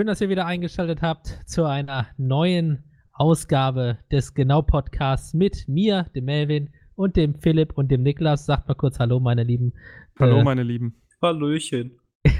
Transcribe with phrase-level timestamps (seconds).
[0.00, 6.24] Schön, dass ihr wieder eingeschaltet habt zu einer neuen Ausgabe des Genau-Podcasts mit mir, dem
[6.24, 8.46] Melvin und dem Philipp und dem Niklas.
[8.46, 9.74] Sagt mal kurz Hallo, meine Lieben.
[10.18, 11.02] Hallo, Äh, meine Lieben.
[11.20, 12.00] Hallöchen.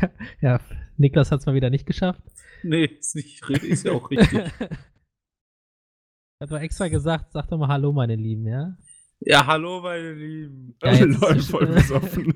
[0.41, 0.59] Ja,
[0.97, 2.23] Niklas hat es mal wieder nicht geschafft.
[2.63, 4.33] Nee, ist, nicht, ist ja auch richtig.
[6.41, 8.75] Hat mal extra gesagt, sagt doch mal Hallo, meine Lieben, ja?
[9.21, 10.75] Ja, hallo, meine Lieben.
[10.83, 12.35] Ja, ist- voll besoffen.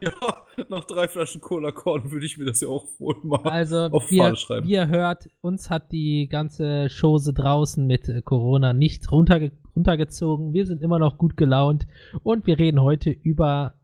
[0.00, 0.12] Ja,
[0.68, 3.42] nach drei Flaschen Cola Korn würde ich mir das ja auch wohl mal.
[3.44, 4.66] Also, Auf wie, ihr, schreiben.
[4.66, 10.52] wie ihr hört, uns hat die ganze Chose draußen mit äh, Corona nicht runterge runtergezogen.
[10.52, 11.86] Wir sind immer noch gut gelaunt
[12.22, 13.74] und wir reden heute über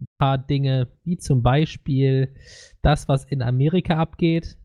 [0.00, 2.34] ein paar Dinge, wie zum Beispiel
[2.82, 4.56] das, was in Amerika abgeht.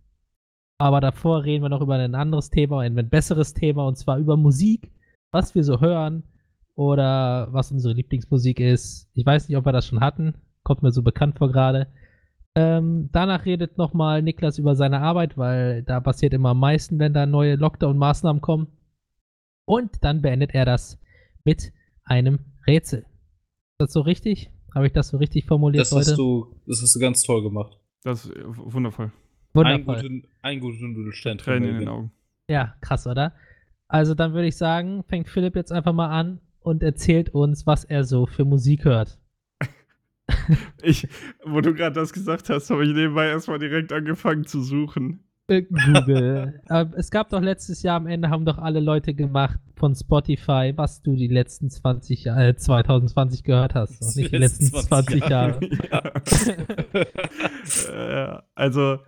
[0.77, 4.38] Aber davor reden wir noch über ein anderes Thema, ein besseres Thema, und zwar über
[4.38, 4.91] Musik,
[5.31, 6.23] was wir so hören
[6.75, 9.09] oder was unsere Lieblingsmusik ist.
[9.13, 10.35] Ich weiß nicht, ob wir das schon hatten.
[10.63, 11.88] Kommt mir so bekannt vor gerade.
[12.55, 17.13] Ähm, danach redet nochmal Niklas über seine Arbeit, weil da passiert immer am meisten, wenn
[17.13, 18.67] da neue Lockdown-Maßnahmen kommen.
[19.66, 21.00] Und dann beendet er das
[21.44, 21.73] mit
[22.05, 23.00] einem Rätsel.
[23.00, 23.07] Ist
[23.80, 24.52] das so richtig?
[24.73, 26.11] Habe ich das so richtig formuliert Das heute?
[26.11, 27.78] hast, du, das hast du ganz toll gemacht.
[28.03, 29.07] Das ist wundervoll.
[29.07, 29.11] Ein
[29.53, 30.02] Wundervoll.
[30.02, 31.38] guten, ein guten Nudelstein.
[31.38, 32.11] Tränen in den Augen.
[32.50, 33.33] Ja, krass, oder?
[33.88, 37.83] Also dann würde ich sagen, fängt Philipp jetzt einfach mal an und erzählt uns, was
[37.83, 39.19] er so für Musik hört.
[40.81, 41.08] Ich,
[41.44, 45.23] wo du gerade das gesagt hast, habe ich nebenbei erstmal direkt angefangen zu suchen.
[45.47, 46.61] Äh, Google.
[46.67, 50.73] Aber es gab doch letztes Jahr am Ende, haben doch alle Leute gemacht von Spotify,
[50.75, 54.02] was du die letzten 20 Jahre, äh, 2020 gehört hast.
[54.02, 55.59] Noch nicht die letzten 20 Jahre.
[57.89, 59.00] äh, also,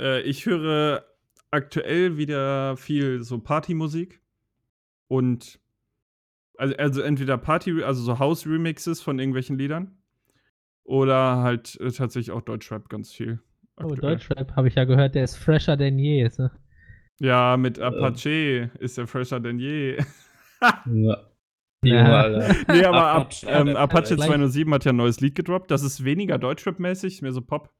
[0.00, 1.04] äh, ich höre
[1.52, 4.20] aktuell wieder viel so Partymusik
[5.08, 5.60] und
[6.58, 9.96] also, also entweder Party, also so House-Remixes von irgendwelchen Liedern
[10.84, 13.40] oder halt äh, tatsächlich auch Deutschrap ganz viel.
[13.76, 14.16] Oh, aktuell.
[14.16, 16.28] Deutschrap habe ich ja gehört, der ist fresher denn je.
[16.38, 16.50] Ne?
[17.20, 19.98] Ja, mit Apache ist er fresher denn je.
[20.86, 21.16] Ja.
[21.84, 22.28] Ja.
[22.68, 25.72] Nee, aber Ap Apache, ähm, Apache gleich- 207 hat ja ein neues Lied gedroppt.
[25.72, 27.70] Das ist weniger Deutschrap-mäßig, mehr so Pop.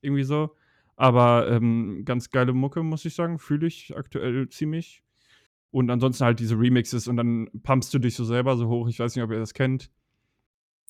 [0.00, 0.54] Irgendwie so.
[0.96, 3.38] Aber ähm, ganz geile Mucke, muss ich sagen.
[3.38, 5.02] Fühle ich aktuell ziemlich.
[5.70, 8.88] Und ansonsten halt diese Remixes und dann pumpst du dich so selber so hoch.
[8.88, 9.90] Ich weiß nicht, ob ihr das kennt.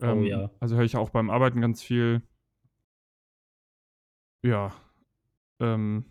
[0.02, 0.50] Oh ja.
[0.60, 2.22] Also höre ich auch beim Arbeiten ganz viel.
[4.42, 4.74] Ja.
[5.60, 6.04] Ähm,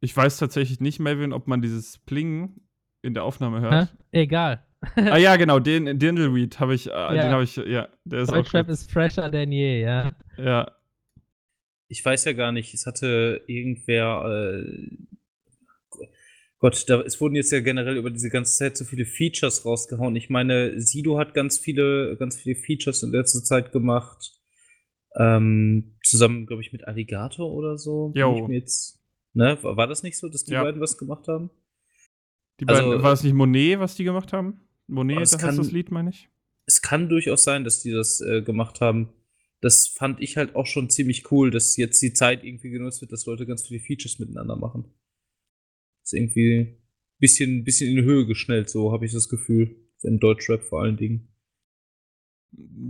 [0.00, 2.60] ich weiß tatsächlich nicht, Melvin, ob man dieses Plingen
[3.02, 3.88] in der Aufnahme hört.
[4.12, 4.20] Hä?
[4.22, 4.64] Egal.
[4.96, 7.12] ah ja, genau, den Dindelweed habe ich, äh, Ja.
[7.14, 10.12] den habe ich, ja, der ist Deutschrap auch ist fresher denn je, ja.
[10.36, 10.70] Ja,
[11.92, 14.62] Ich weiß ja gar nicht, es hatte irgendwer.
[14.64, 14.96] Äh,
[16.58, 20.16] Gott, da, es wurden jetzt ja generell über diese ganze Zeit so viele Features rausgehauen.
[20.16, 24.32] Ich meine, Sido hat ganz viele, ganz viele Features in letzter Zeit gemacht.
[25.16, 28.12] Ähm, zusammen, glaube ich, mit Alligator oder so.
[28.14, 28.48] Jo.
[28.50, 28.98] Jetzt,
[29.34, 29.58] ne?
[29.62, 30.62] War, das nicht so, dass die Ja.
[30.62, 31.50] beiden was gemacht haben?
[32.58, 34.60] die Also, beiden, war es nicht Monet, was die gemacht haben?
[34.86, 36.30] Monet, das es heißt kann- das Lied, meine ich.
[36.64, 39.12] Es kann durchaus sein, dass die das äh, gemacht haben.
[39.62, 43.12] Das fand ich halt auch schon ziemlich cool, dass jetzt die Zeit irgendwie genutzt wird,
[43.12, 44.84] dass Leute ganz viele Features miteinander machen.
[46.04, 46.76] ist irgendwie ein
[47.18, 49.76] bisschen, bisschen in die Höhe geschnellt, so habe ich das Gefühl.
[50.02, 51.28] In Deutschrap vor allen Dingen.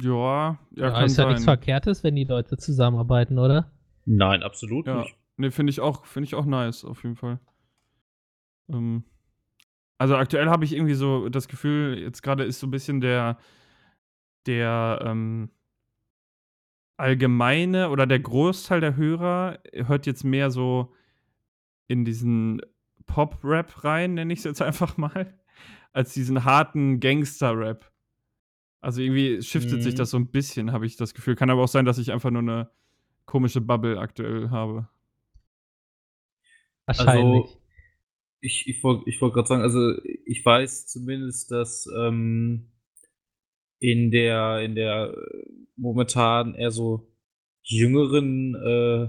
[0.03, 3.71] Ja, ja, Ja, kann ist ja nichts Verkehrtes, wenn die Leute zusammenarbeiten, oder?
[4.05, 5.17] Nein, absolut Ja, nicht.
[5.37, 7.39] ne, finde ich auch, finde ich auch nice, auf jeden Fall.
[8.69, 9.05] Ähm,
[9.99, 13.39] also aktuell habe ich irgendwie so das Gefühl, jetzt gerade ist so ein bisschen der,
[14.47, 15.51] der ähm,
[17.03, 20.95] allgemeine oder der Großteil der Hörer hört jetzt mehr so
[21.89, 22.63] in diesen
[23.07, 25.37] Pop-Rap rein, nenne ich es jetzt einfach mal,
[25.93, 27.91] als diesen harten Gangster-Rap.
[28.81, 29.99] Also irgendwie shiftet sich Mhm.
[29.99, 31.35] das so ein bisschen, habe ich das Gefühl.
[31.35, 32.71] Kann aber auch sein, dass ich einfach nur eine
[33.27, 34.89] komische Bubble aktuell habe.
[36.87, 37.45] Wahrscheinlich.
[37.45, 37.59] Also,
[38.41, 39.93] ich, ich wollte ich wollt gerade sagen, also
[40.25, 42.72] ich weiß zumindest, dass ähm,
[43.83, 45.43] in der, in der äh,
[45.77, 47.09] momentan eher so
[47.63, 49.03] jüngeren, äh,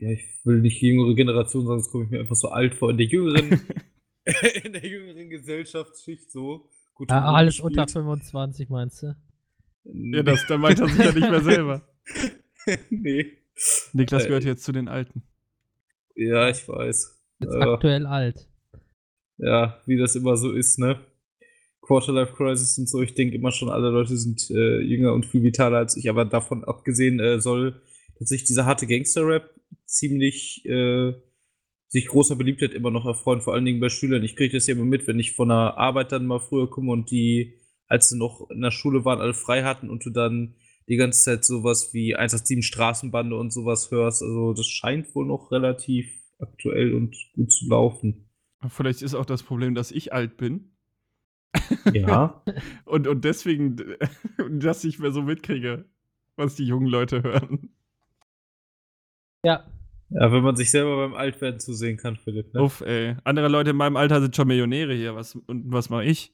[0.00, 2.90] ja, ich will nicht jüngere Generation sagen, sonst komme ich mir einfach so alt vor,
[2.90, 3.50] in der jüngeren,
[4.64, 6.68] in der jüngeren Gesellschaftsschicht so.
[6.94, 7.78] Gut, ja, alles gespielt.
[7.78, 9.16] unter 25, meinst du?
[9.84, 11.88] Ja, das, dann meint er sich ja nicht mehr selber.
[12.90, 13.26] nee.
[13.92, 15.22] Niklas Äh, gehört jetzt zu den Alten.
[16.16, 17.16] Ja, ich weiß.
[17.40, 18.48] Jetzt Äh, aktuell alt.
[19.36, 20.98] ja, wie das immer so ist, ne?
[21.88, 25.42] Quarterlife Crisis und so, ich denke immer schon, alle Leute sind äh, jünger und viel
[25.42, 27.80] vitaler als ich, aber davon abgesehen äh, soll
[28.18, 29.48] tatsächlich dieser harte Gangster-Rap
[29.86, 31.14] ziemlich äh,
[31.88, 34.22] sich großer Beliebtheit immer noch erfreuen, vor allen Dingen bei Schülern.
[34.22, 36.92] Ich kriege das ja immer mit, wenn ich von der Arbeit dann mal früher komme
[36.92, 40.56] und die, als sie noch in der Schule waren, alle frei hatten und du dann
[40.88, 44.22] die ganze Zeit sowas wie 187 Straßenbande und sowas hörst.
[44.22, 46.06] Also das scheint wohl noch relativ
[46.38, 48.28] aktuell und gut zu laufen.
[48.68, 50.77] Vielleicht ist auch das Problem, dass ich alt bin.
[51.92, 52.42] Ja.
[52.84, 53.76] und, und deswegen
[54.50, 55.84] das nicht mehr so mitkriege,
[56.36, 57.70] was die jungen Leute hören.
[59.44, 59.64] Ja.
[60.10, 62.54] Ja, wenn man sich selber beim Altwerden zusehen kann, Philipp.
[62.54, 62.62] Ne?
[62.62, 63.16] Uff, ey.
[63.24, 65.14] Andere Leute in meinem Alter sind schon Millionäre hier.
[65.14, 66.32] Was, und was mache ich?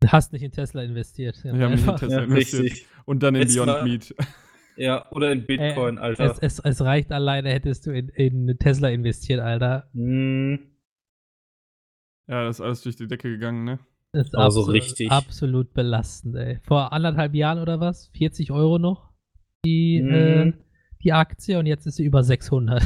[0.00, 1.36] Du hast nicht in Tesla investiert.
[1.42, 2.62] Ich habe nicht in Tesla Ja, investiert.
[2.62, 2.86] richtig.
[3.04, 4.14] Und dann in Jetzt Beyond war- Meat.
[4.80, 6.30] Ja, oder in Bitcoin, Äh, Alter.
[6.30, 9.90] Es, es, es reicht alleine, hättest du in, in Tesla investiert, Alter.
[9.92, 10.60] Hm,
[12.28, 13.80] Ja, das ist alles durch die Decke gegangen, ne?
[14.12, 15.10] Das ist Aber so absolut, richtig.
[15.10, 16.60] absolut belastend, ey.
[16.64, 18.08] Vor anderthalb Jahren oder was?
[18.16, 19.10] 40 Euro noch?
[19.64, 20.12] Die, Mhm.
[20.14, 20.52] äh,
[21.02, 22.82] die Aktie und jetzt ist sie über 600.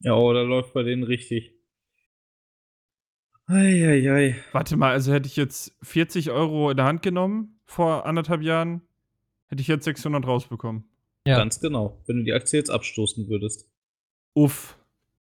[0.00, 1.52] ja, oder läuft bei denen richtig.
[3.46, 4.36] Eieiei.
[4.52, 8.82] Warte mal, also hätte ich jetzt 40 Euro in der Hand genommen vor anderthalb Jahren,
[9.48, 10.84] hätte ich jetzt 600 rausbekommen.
[11.26, 11.38] Ja.
[11.38, 12.02] Ganz genau.
[12.06, 13.66] Wenn du die Aktie jetzt abstoßen würdest.
[14.34, 14.78] Uff.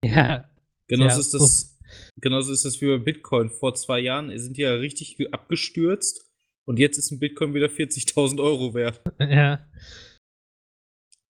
[0.04, 0.46] Ja.
[0.88, 1.79] Genauso Ja, ist das,
[2.18, 3.50] genauso ist das wie bei Bitcoin.
[3.50, 6.30] Vor zwei Jahren sind die ja richtig ge- abgestürzt
[6.66, 9.02] und jetzt ist ein Bitcoin wieder 40.000 Euro wert.
[9.20, 9.66] ja.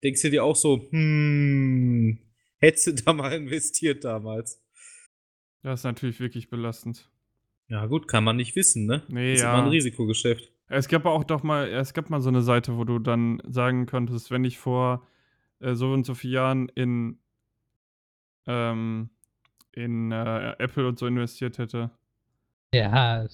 [0.03, 2.19] Denkst du dir auch so, hm,
[2.57, 4.63] hättest du da mal investiert damals?
[5.61, 7.09] Das ist natürlich wirklich belastend.
[7.67, 9.03] Ja, gut, kann man nicht wissen, ne?
[9.09, 9.53] Nee, ist ja.
[9.53, 10.51] immer ein Risikogeschäft.
[10.67, 13.85] Es gab auch doch mal, es gab mal so eine Seite, wo du dann sagen
[13.85, 15.05] konntest, wenn ich vor
[15.59, 17.19] äh, so und so vielen Jahren in,
[18.47, 19.09] ähm,
[19.73, 21.91] in äh, Apple und so investiert hätte.
[22.73, 23.27] Ja.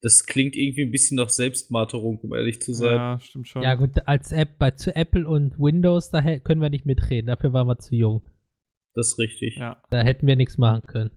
[0.00, 2.96] Das klingt irgendwie ein bisschen nach Selbstmarterung, um ehrlich zu sein.
[2.96, 3.62] Ja, stimmt schon.
[3.62, 7.28] Ja, gut, als App bei zu Apple und Windows, da können wir nicht mitreden.
[7.28, 8.22] Dafür waren wir zu jung.
[8.94, 9.56] Das ist richtig.
[9.56, 9.80] Ja.
[9.90, 11.10] Da hätten wir nichts machen können.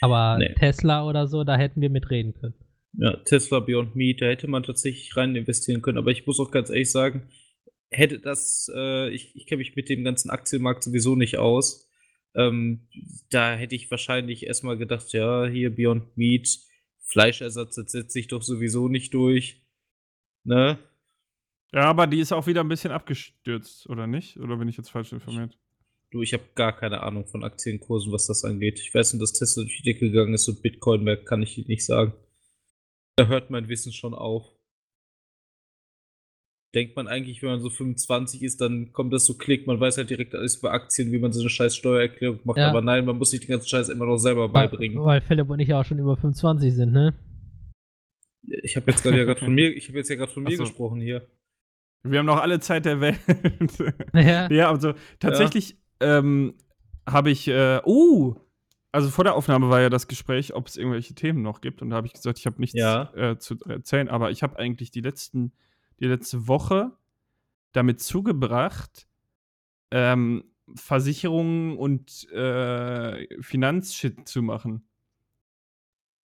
[0.00, 0.52] Aber Nee.
[0.54, 2.54] Tesla oder so, da hätten wir mitreden können.
[2.94, 5.96] Ja, Tesla Beyond Meat, da hätte man tatsächlich rein investieren können.
[5.98, 7.28] Aber ich muss auch ganz ehrlich sagen,
[7.90, 11.88] hätte das, äh, ich, ich kenne mich mit dem ganzen Aktienmarkt sowieso nicht aus.
[12.34, 12.88] Ähm,
[13.30, 16.48] da hätte ich wahrscheinlich erstmal gedacht, ja, hier Beyond Meat,
[17.04, 19.62] Fleischersatz, das setzt sich doch sowieso nicht durch.
[20.44, 20.78] Ne?
[21.72, 24.38] Ja, aber die ist auch wieder ein bisschen abgestürzt, oder nicht?
[24.38, 25.58] Oder bin ich jetzt falsch informiert?
[26.10, 28.78] Du, ich habe gar keine Ahnung von Aktienkursen, was das angeht.
[28.80, 31.56] Ich weiß nur, dass Tesla durch die Decke gegangen ist und Bitcoin, mehr kann ich
[31.68, 32.12] nicht sagen.
[33.16, 34.46] Da hört mein Wissen schon auf.
[36.74, 39.98] Denkt man eigentlich, wenn man so 25 ist, dann kommt das so Klick, man weiß
[39.98, 42.70] halt direkt alles über Aktien, wie man so eine scheiß Steuererklärung macht, Ja.
[42.70, 45.04] aber nein, man muss sich den ganzen Scheiß immer noch selber Weil, beibringen.
[45.04, 47.14] weil Philipp und ich ja auch schon über 25 sind, ne?
[48.62, 50.56] Ich habe jetzt gerade ja gerade von mir, ich habe jetzt ja gerade von mir
[50.56, 50.62] so.
[50.64, 51.26] gesprochen hier.
[52.04, 53.20] Wir haben noch alle Zeit der Welt.
[54.14, 54.50] Ja.
[54.50, 56.54] ja, also tatsächlich ähm,
[57.06, 58.34] habe ich, äh, uh,
[58.92, 61.80] also vor der Aufnahme war ja das Gespräch, ob es irgendwelche Themen noch gibt.
[61.82, 63.12] Und da habe ich gesagt, ich habe nichts Ja.
[63.14, 65.52] äh, zu erzählen, aber ich habe eigentlich die letzten,
[66.02, 66.92] die letzte Woche
[67.72, 69.08] damit zugebracht,
[69.92, 70.44] ähm,
[70.74, 74.86] Versicherungen und äh, Finanzshit zu machen.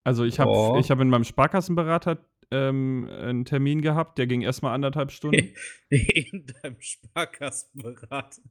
[0.05, 0.79] Also ich habe Oh.
[0.79, 5.55] ich hab in meinem Sparkassenberater ähm, einen Termin gehabt, der ging erstmal anderthalb Stunden.
[5.91, 8.43] In deinem Sparkassenberater.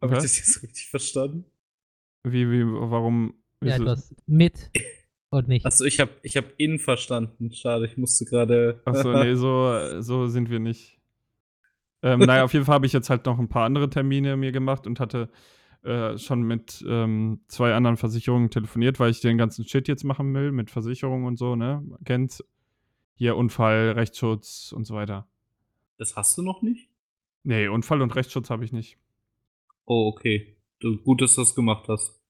[0.00, 1.46] Habe ich das jetzt richtig verstanden?
[2.24, 3.42] Wie, wie, warum?
[3.64, 4.70] Ja, du hast mit
[5.32, 5.64] und nicht.
[5.64, 7.52] Achso, ich habe ich hab in verstanden.
[7.52, 8.82] Schade, ich musste gerade.
[8.84, 11.00] Achso, nee, so, so sind wir nicht.
[12.02, 14.52] Ähm, naja, auf jeden Fall habe ich jetzt halt noch ein paar andere Termine mir
[14.52, 15.30] gemacht und hatte
[15.84, 20.34] äh, schon mit ähm, zwei anderen Versicherungen telefoniert, weil ich den ganzen Shit jetzt machen
[20.34, 21.82] will, mit Versicherungen und so, ne?
[21.84, 22.44] Man Kennt's.
[23.14, 25.28] Hier Unfall, Rechtsschutz und so weiter.
[25.96, 26.90] Das hast du noch nicht?
[27.44, 28.98] Nee, Unfall und Rechtsschutz habe ich nicht.
[29.86, 30.56] Oh, okay.
[30.80, 32.20] Du, gut, dass du das gemacht hast.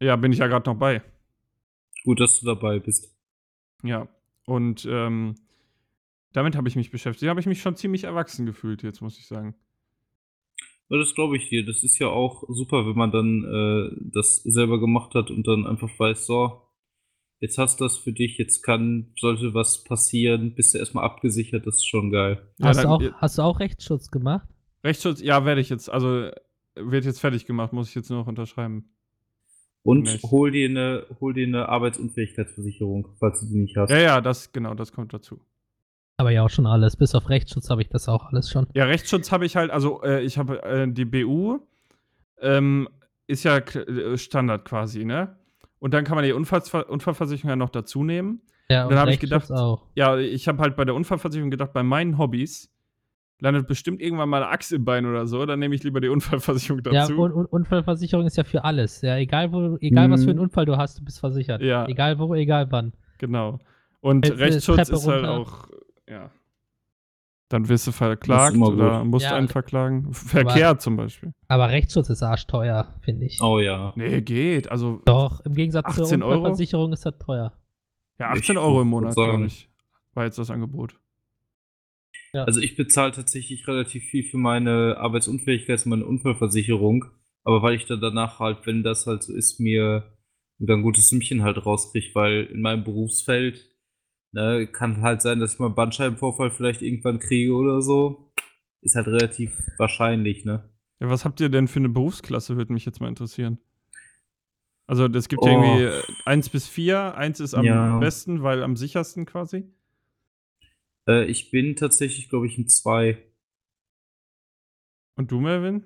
[0.00, 1.02] Ja, bin ich ja gerade noch bei.
[2.08, 3.14] Gut, dass du dabei bist.
[3.82, 4.08] Ja.
[4.46, 5.34] Und ähm,
[6.32, 7.24] damit habe ich mich beschäftigt.
[7.26, 9.54] Da habe ich mich schon ziemlich erwachsen gefühlt, jetzt muss ich sagen.
[10.88, 11.66] Ja, das glaube ich dir.
[11.66, 15.66] Das ist ja auch super, wenn man dann äh, das selber gemacht hat und dann
[15.66, 16.62] einfach weiß, so,
[17.40, 21.66] jetzt hast du das für dich, jetzt kann, sollte was passieren, bist du erstmal abgesichert,
[21.66, 22.50] das ist schon geil.
[22.56, 24.48] Ja, hast, du dann- auch, hast du auch Rechtsschutz gemacht?
[24.82, 25.90] Rechtsschutz, ja, werde ich jetzt.
[25.90, 26.30] Also
[26.74, 28.94] wird jetzt fertig gemacht, muss ich jetzt nur noch unterschreiben.
[29.88, 33.88] Und hol dir eine, hol dir eine Arbeitsunfähigkeitsversicherung, falls du die nicht hast.
[33.88, 35.40] Ja, ja, das, genau, das kommt dazu.
[36.18, 36.94] Aber ja auch schon alles.
[36.94, 38.66] Bis auf Rechtsschutz habe ich das auch alles schon.
[38.74, 41.60] Ja, Rechtsschutz habe ich halt, also äh, ich habe äh, die BU,
[42.42, 42.86] ähm,
[43.28, 45.38] ist ja äh, Standard quasi, ne?
[45.78, 48.42] Und dann kann man die Unfallsver Unfallversicherung ja noch dazu nehmen.
[48.68, 49.86] Ja, Dann und hab ich Rechtsschutz gedacht, auch.
[49.94, 52.70] Ja, ich habe halt bei der Unfallversicherung gedacht, bei meinen Hobbys
[53.40, 56.08] landet bestimmt irgendwann mal eine Axt im Bein oder so, dann nehme ich lieber die
[56.08, 57.20] Unfallversicherung Ja, dazu.
[57.20, 59.00] und, und Unfallversicherung ist ja für alles.
[59.02, 60.44] Ja, egal wo, egal was für einen Mhm.
[60.44, 61.62] Unfall du hast, du bist versichert.
[61.62, 61.86] Ja.
[61.86, 62.92] Egal wo, egal wann.
[63.18, 63.58] genau.
[64.00, 65.32] Und Jetzt, äh, Rechtsschutz Treppe ist halt runter.
[65.38, 65.68] auch,
[66.08, 66.30] ja.
[67.50, 70.12] Dann wirst du verklagt oder musst Ja, einen verklagen.
[70.12, 71.32] Verkehr zum Beispiel.
[71.48, 73.40] Aber Rechtsschutz ist arschteuer, finde ich.
[73.40, 73.92] Oh ja.
[73.96, 74.70] Nee, geht.
[74.70, 76.34] Also Doch, im Gegensatz zur 18 Euro?
[76.34, 77.52] Unfallversicherung ist das teuer.
[78.18, 79.70] ja, Ich 18 Euro im Monat, glaube ich.
[80.12, 80.94] War jetzt das Angebot.
[82.32, 87.06] Also ich bezahle tatsächlich relativ viel für meine Arbeitsunfähigkeit, meine Unfallversicherung.
[87.44, 90.12] Aber weil ich dann danach halt, wenn das halt so ist, mir
[90.58, 93.70] wieder ein gutes Sümmchen halt rauskriege, weil in meinem Berufsfeld
[94.32, 98.32] ne, kann halt sein, dass ich mal einen Bandscheibenvorfall vielleicht irgendwann kriege oder so.
[98.82, 100.68] Ist halt relativ wahrscheinlich, ne?
[101.00, 103.58] Ja, was habt ihr denn für eine Berufsklasse, würde mich jetzt mal interessieren.
[104.86, 105.46] Also, es gibt Oh.
[105.46, 107.14] ja irgendwie äh, 1 bis 4.
[107.16, 107.98] 1 ist am Ja.
[107.98, 109.64] besten, weil am sichersten quasi.
[111.08, 113.18] Äh, ich bin tatsächlich, glaube ich, ein 2.
[115.16, 115.84] Und du, Melvin?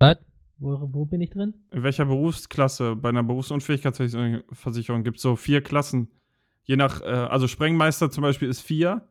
[0.00, 0.16] Was?
[0.58, 1.54] Wo, wo bin ich drin?
[1.70, 6.08] In welcher Berufsklasse bei einer Berufsunfähigkeitsversicherung gibt es so vier Klassen?
[6.64, 9.06] Je nach, äh, also Sprengmeister zum Beispiel ist 4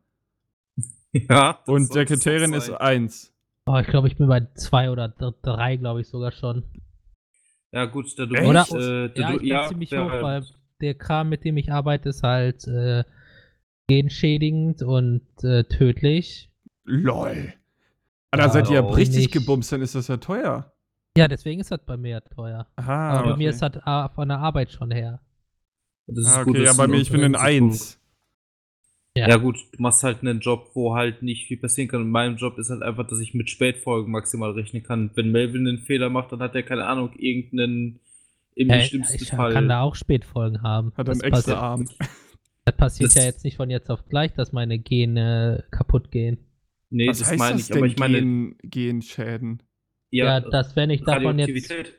[1.12, 1.60] Ja.
[1.66, 2.76] und Sekretärin ist sein.
[2.76, 3.32] 1.
[3.66, 6.64] Oh, ich glaube, ich bin bei zwei oder drei, glaube ich sogar schon.
[7.72, 8.48] Ja, gut, da du Echt?
[8.48, 8.64] Oder?
[8.64, 10.44] bist, äh, da Ja, du, ich bin ziemlich ja, hoch, weil
[10.80, 13.04] der Kram, mit dem ich arbeite, ist halt äh,
[13.88, 16.50] genschädigend und äh, tödlich.
[16.84, 17.52] LOL.
[18.30, 19.32] Ah, da Ja, seid ihr auch richtig nicht.
[19.32, 20.72] gebumst, dann ist das ja teuer.
[21.16, 22.66] Ja, deswegen ist das bei mir teuer.
[22.76, 23.38] Aha, Aber bei okay.
[23.38, 25.20] mir ist das ah, von der Arbeit schon her.
[26.06, 27.98] Das ist ah, gut, okay, ja, dass bei mir, ich bin in 1.
[29.16, 29.28] Ja.
[29.28, 29.36] Ja.
[29.36, 32.02] gut, du machst halt einen Job, wo halt nicht viel passieren kann.
[32.02, 35.10] Und mein Job ist halt einfach, dass ich mit Spätfolgen maximal rechnen kann.
[35.14, 37.98] Wenn Melvin einen Fehler macht, dann hat er keine Ahnung, irgendeinen
[38.54, 39.52] im Äh, schlimmsten ich Fall.
[39.54, 40.92] kann da auch Spätfolgen haben.
[40.96, 41.88] Hat das, einen extra Arm.
[42.66, 46.38] Das passiert Das- ja jetzt nicht von jetzt auf gleich, dass meine Gene kaputt gehen.
[46.90, 49.62] nee, Was das heißt meine das ich, denn, aber ich meine, Gen Genschäden?
[50.12, 51.48] Ja, dass wenn ich davon jetzt.
[51.48, 51.94] Radioaktivität.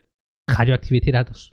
[0.49, 1.51] Radioaktivität hat doch.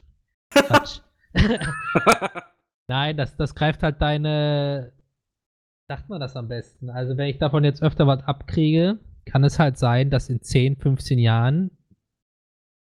[0.51, 1.01] Quatsch.
[2.89, 4.93] Nein, das, das greift halt deine.
[5.89, 6.91] Sagt man das am besten?
[6.91, 10.77] Also, wenn ich davon jetzt öfter was abkriege, kann es halt sein, dass in 10,
[10.77, 11.71] 15 Jahren,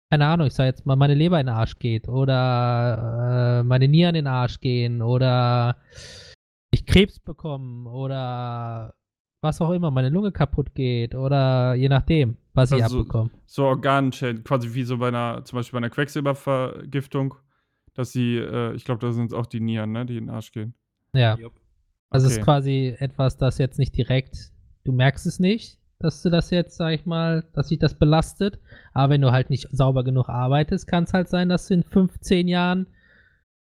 [0.10, 3.88] keine Ahnung, ich sag jetzt mal, meine Leber in den Arsch geht oder äh, meine
[3.88, 5.78] Nieren in den Arsch gehen oder
[6.72, 8.94] ich Krebs bekomme oder
[9.42, 13.32] was auch immer, meine Lunge kaputt geht oder je nachdem, was ich Also, abbekomme.
[13.46, 17.36] So Organschäden, quasi wie so bei einer, zum Beispiel bei einer Quecksilbervergiftung,
[17.94, 20.30] dass sie, äh, ich glaube, da sind es auch die Nieren, ne, die in den
[20.34, 20.74] Arsch gehen.
[21.14, 21.36] Ja.
[21.38, 21.54] Jupp.
[22.10, 22.40] Also es Okay.
[22.40, 24.52] ist quasi etwas, das jetzt nicht direkt,
[24.86, 28.60] du merkst es nicht, dass du das jetzt, sag ich mal, dass sich das belastet.
[28.94, 31.84] Aber wenn du halt nicht sauber genug arbeitest, kann es halt sein, dass du in
[31.84, 32.88] fünf, zehn Jahren,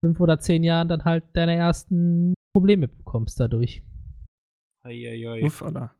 [0.04, 3.82] fünf oder zehn Jahren dann halt deine ersten Probleme bekommst dadurch.
[4.84, 5.42] Eieiei.
[5.44, 5.92] Uff, Alter.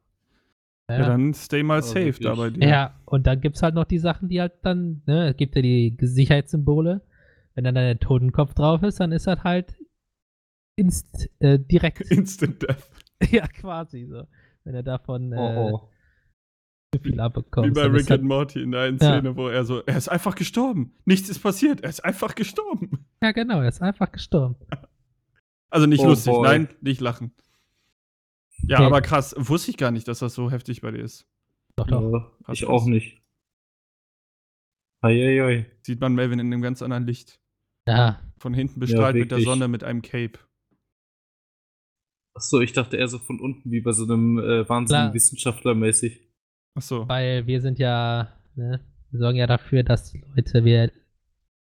[0.91, 2.63] Ja, Ja, dann stay mal Aber safe da bei wirklich.
[2.65, 2.69] dir.
[2.69, 5.55] ja und dann gibt es halt noch die Sachen, die halt dann, ne, es gibt
[5.57, 7.03] ja die Sicherheitssymbole.
[7.55, 9.75] Wenn dann dein Totenkopf drauf ist, dann ist das halt
[10.77, 12.01] inst, äh, direkt.
[12.11, 12.89] Instant Death.
[13.31, 14.25] ja, quasi so.
[14.65, 15.79] Wenn er davon äh, Oh, oh.
[15.79, 15.89] zu
[16.99, 17.69] viel abbekommt.
[17.69, 19.19] Wie bei Rick and Morty in der einen Ja.
[19.19, 20.93] Szene, wo er so, er ist einfach gestorben.
[21.05, 23.07] Nichts ist passiert, er ist einfach gestorben.
[23.23, 24.57] Ja, genau, er ist einfach gestorben.
[25.73, 26.49] Also nicht Oh lustig, boy.
[26.49, 27.31] nein, nicht lachen.
[28.67, 28.87] Ja, Nee.
[28.87, 31.29] aber krass, wusste ich gar nicht, dass das so heftig bei dir ist.
[31.77, 32.11] Doch, doch.
[32.11, 33.23] Ja, ich auch nicht.
[35.01, 35.71] Eieiei.
[35.83, 37.39] Sieht man Melvin in einem ganz anderen Licht.
[37.87, 39.41] Ja, Von hinten bestrahlt mit der.
[39.43, 40.41] Sonne mit einem Cape.
[42.35, 45.15] Achso, ich dachte eher so von unten, wie bei so einem äh, wahnsinnigen.
[45.15, 46.21] Wissenschaftler mäßig.
[46.75, 47.09] Achso.
[47.09, 50.93] weil wir sind ja, ne, wir sorgen ja dafür, dass die Leute, wir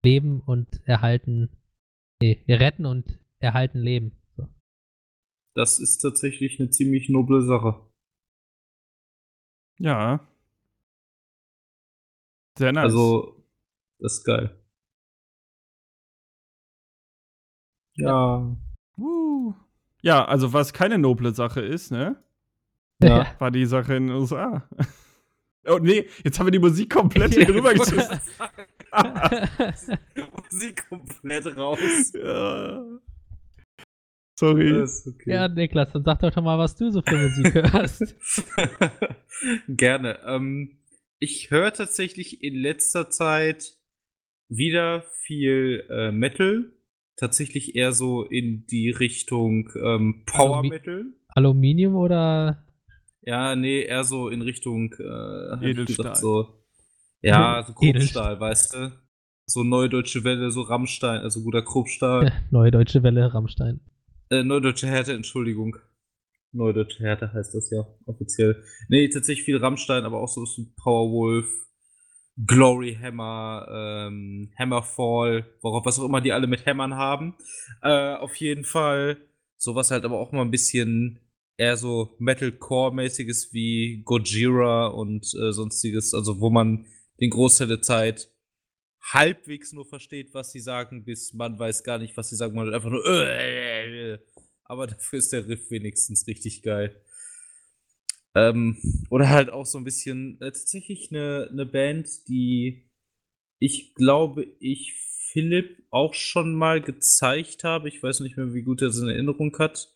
[0.03, 1.49] leben und erhalten,
[2.21, 4.11] nee, wir retten und erhalten Leben.
[4.37, 4.47] So.
[5.55, 7.87] Das ist tatsächlich eine ziemlich noble Sache.
[9.79, 10.27] Ja.
[12.57, 12.85] Sehr nice.
[12.85, 13.43] Also,
[13.99, 14.55] das ist geil.
[17.95, 18.55] Ja.
[18.97, 19.53] Uh.
[20.01, 22.23] Ja, also was keine noble Sache ist, ne?
[23.09, 23.27] Ja.
[23.39, 24.67] War die Sache in den USA.
[25.63, 28.19] Oh nee, jetzt haben wir die Musik komplett hier rübergeschissen.
[30.49, 32.13] Musik komplett raus.
[32.15, 32.83] ja.
[34.41, 34.81] Sorry.
[34.81, 35.31] Okay.
[35.31, 38.15] ja, Niklas, dann sag doch schon mal, was du so für Musik hörst.
[39.67, 40.17] Gerne.
[40.25, 40.79] Ähm,
[41.19, 43.75] ich höre tatsächlich in letzter Zeit
[44.49, 46.71] wieder viel äh, Metal.
[47.17, 51.05] Tatsächlich eher so in die Richtung ähm, Power Metal.
[51.27, 52.65] Aluminium oder?
[53.21, 56.15] Ja, nee, eher so in Richtung äh, Edelstahl.
[56.15, 56.63] so,
[57.21, 58.37] ja, so Edelstahl.
[58.37, 58.91] Kruppstahl, weißt du?
[59.45, 62.31] So Neudeutsche Welle, so Rammstein, also guter Kruppstahl.
[62.51, 63.81] Neue Deutsche Welle, Rammstein.
[64.29, 65.77] Äh, Neudeutsche Härte, Entschuldigung.
[66.53, 68.63] Neudeutsche Härte heißt das ja offiziell.
[68.89, 71.47] Nee, tatsächlich viel Rammstein, aber auch so wie Powerwolf,
[72.45, 77.35] Glory Hammer, ähm, Hammerfall, worauf was auch immer die alle mit Hämmern haben.
[77.81, 79.17] Äh, auf jeden Fall
[79.57, 81.19] sowas halt aber auch mal ein bisschen
[81.61, 86.87] eher so Metalcore-mäßiges wie Gojira und äh, sonstiges, also wo man
[87.19, 88.31] den Großteil der Zeit
[88.99, 92.67] halbwegs nur versteht, was sie sagen, bis man weiß gar nicht, was sie sagen, man
[92.67, 94.17] hat einfach nur äh,
[94.63, 96.99] aber dafür ist der Riff wenigstens richtig geil.
[98.33, 98.77] Ähm,
[99.11, 102.89] oder halt auch so ein bisschen äh, tatsächlich eine, eine Band, die
[103.59, 104.93] ich glaube, ich
[105.31, 107.87] Philipp auch schon mal gezeigt habe.
[107.87, 109.93] Ich weiß nicht mehr, wie gut er in Erinnerung hat.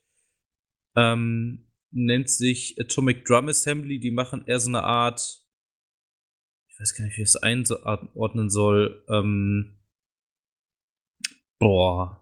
[0.95, 3.99] Ähm, nennt sich Atomic Drum Assembly.
[3.99, 5.41] Die machen eher so eine Art,
[6.67, 9.03] ich weiß gar nicht, wie ich es einordnen soll.
[9.09, 9.79] Ähm,
[11.57, 12.21] boah.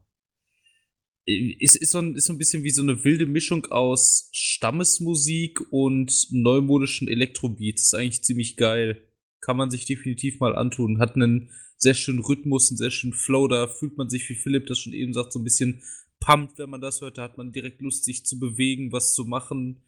[1.25, 5.61] Ist, ist, so ein, ist so ein bisschen wie so eine wilde Mischung aus Stammesmusik
[5.71, 7.83] und neumodischen Elektrobeats.
[7.83, 9.07] Ist eigentlich ziemlich geil.
[9.39, 10.99] Kann man sich definitiv mal antun.
[10.99, 13.47] Hat einen sehr schönen Rhythmus, einen sehr schönen Flow.
[13.47, 15.81] Da fühlt man sich, wie Philipp das schon eben sagt, so ein bisschen
[16.23, 17.17] pumped, wenn man das hört.
[17.17, 19.81] Da hat man direkt Lust, sich zu bewegen, was zu machen.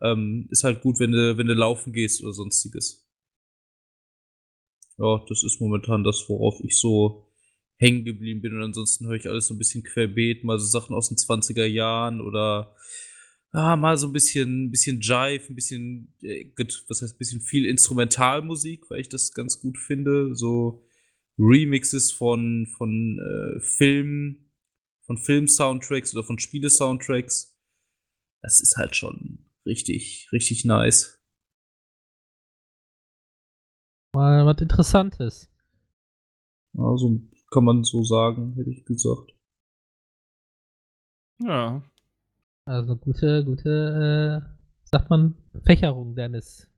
[0.00, 3.06] Ähm, ist halt gut, wenn du, wenn du laufen gehst oder sonstiges.
[4.98, 7.26] Ja, das ist momentan das, worauf ich so
[7.76, 8.54] hängen geblieben bin.
[8.54, 11.66] Und ansonsten höre ich alles so ein bisschen querbeet, mal so Sachen aus den 20er
[11.66, 12.74] Jahren oder
[13.52, 16.46] ah, mal so ein bisschen, bisschen Jive, ein bisschen, äh,
[16.88, 20.34] was heißt, ein bisschen viel Instrumentalmusik, weil ich das ganz gut finde.
[20.34, 20.86] So
[21.38, 24.43] Remixes von, von äh, Filmen,
[25.06, 27.56] von Film-Soundtracks oder von Spiele-Soundtracks.
[28.42, 31.20] Das ist halt schon richtig, richtig nice.
[34.14, 35.50] Mal was Interessantes.
[36.76, 37.20] Also
[37.50, 39.34] kann man so sagen, hätte ich gesagt.
[41.40, 41.82] Ja.
[42.66, 46.68] Also gute, gute, äh, sagt man, Fächerung deines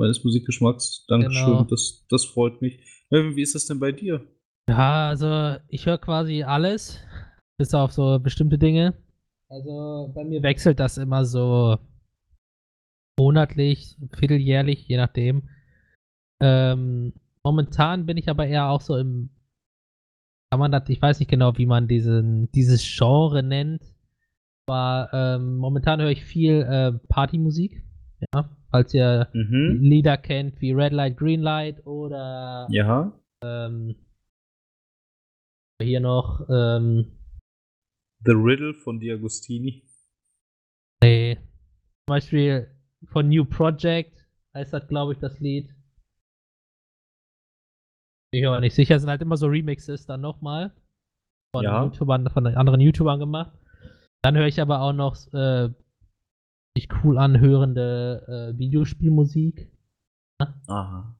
[0.00, 1.04] meines Musikgeschmacks.
[1.06, 1.64] Dankeschön, genau.
[1.64, 2.80] das, das freut mich.
[3.10, 4.26] Wie ist das denn bei dir?
[4.68, 7.00] Ja, also ich höre quasi alles,
[7.58, 8.94] bis auf so bestimmte Dinge.
[9.48, 11.78] Also bei mir wechselt das immer so
[13.18, 15.48] monatlich, vierteljährlich, je nachdem.
[16.40, 17.12] Ähm,
[17.44, 19.30] momentan bin ich aber eher auch so im,
[20.50, 23.82] kann man das, ich weiß nicht genau, wie man diesen, dieses Genre nennt.
[24.66, 27.82] Aber ähm, momentan höre ich viel äh, Partymusik.
[28.32, 29.78] Ja, falls ihr mhm.
[29.80, 33.12] Lieder kennt wie Red Light, Green Light oder ja.
[33.42, 33.96] Ähm,
[35.84, 37.18] hier noch ähm,
[38.24, 39.82] The Riddle von Diagostini.
[41.02, 41.36] Nee.
[41.36, 42.70] Zum Beispiel
[43.04, 45.74] von New Project heißt das, glaube ich, das Lied.
[48.32, 50.72] Ich bin aber nicht sicher, es sind halt immer so Remixes dann nochmal.
[51.52, 51.82] Von ja.
[51.82, 53.58] YouTubern, von anderen YouTubern gemacht.
[54.22, 55.70] Dann höre ich aber auch noch äh,
[56.76, 59.72] sich cool anhörende äh, Videospielmusik.
[60.68, 61.19] Aha.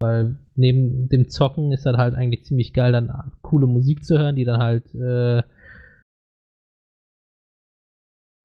[0.00, 4.36] Weil neben dem Zocken ist das halt eigentlich ziemlich geil, dann coole Musik zu hören,
[4.36, 5.42] die dann halt äh,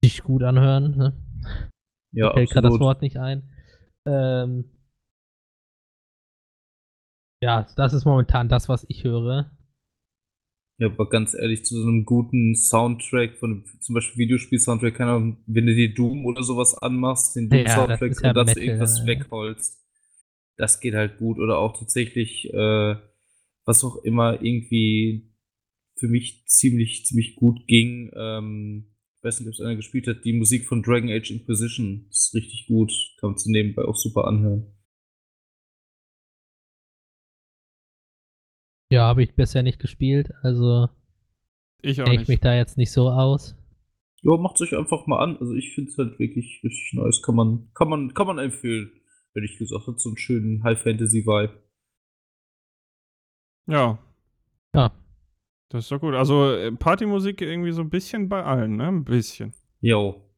[0.04, 0.98] sich gut anhören.
[0.98, 1.13] Ne?
[2.13, 3.44] Ja, Mir fällt gerade das Wort nicht ein.
[4.08, 4.66] Ähm,
[7.44, 9.52] ja, das ist momentan das, was ich höre.
[10.80, 15.44] Ja, aber ganz ehrlich, zu so einem guten Soundtrack von zum Beispiel Videospiel-Soundtrack, keine Ahnung,
[15.46, 19.06] wenn du dir Doom oder sowas anmachst, den Doom-Soundtrack ja, und dazu irgendwas ja.
[19.06, 19.83] wegholst,
[20.58, 21.39] das geht halt gut.
[21.39, 22.96] Oder auch tatsächlich, äh,
[23.66, 25.32] was auch immer irgendwie
[25.96, 30.26] für mich ziemlich, ziemlich gut ging, ähm, ich weiß nicht, ob es einer gespielt hat,
[30.26, 34.28] die Musik von Dragon Age Inquisition ist richtig gut, kann man zu nebenbei auch super
[34.28, 34.68] anhören.
[38.92, 40.89] Ja, habe ich bisher nicht gespielt, also
[41.82, 43.56] ich auch ich mich da jetzt nicht so aus.
[44.24, 45.38] Ja, macht sich einfach mal an.
[45.38, 47.22] Also ich finde es halt wirklich richtig nice.
[47.22, 48.92] Kann man, kann man, kann man empfehlen,
[49.34, 49.88] hätte ich gesagt.
[49.88, 51.62] Hat so einen schönen High Fantasy Vibe.
[53.67, 54.00] Ja.
[54.76, 54.91] Ja.
[55.69, 56.13] Das ist doch gut.
[56.13, 58.88] Also äh, Partymusik irgendwie so ein bisschen bei allen, ne?
[58.88, 59.54] Ein bisschen.
[59.82, 60.30] Jo.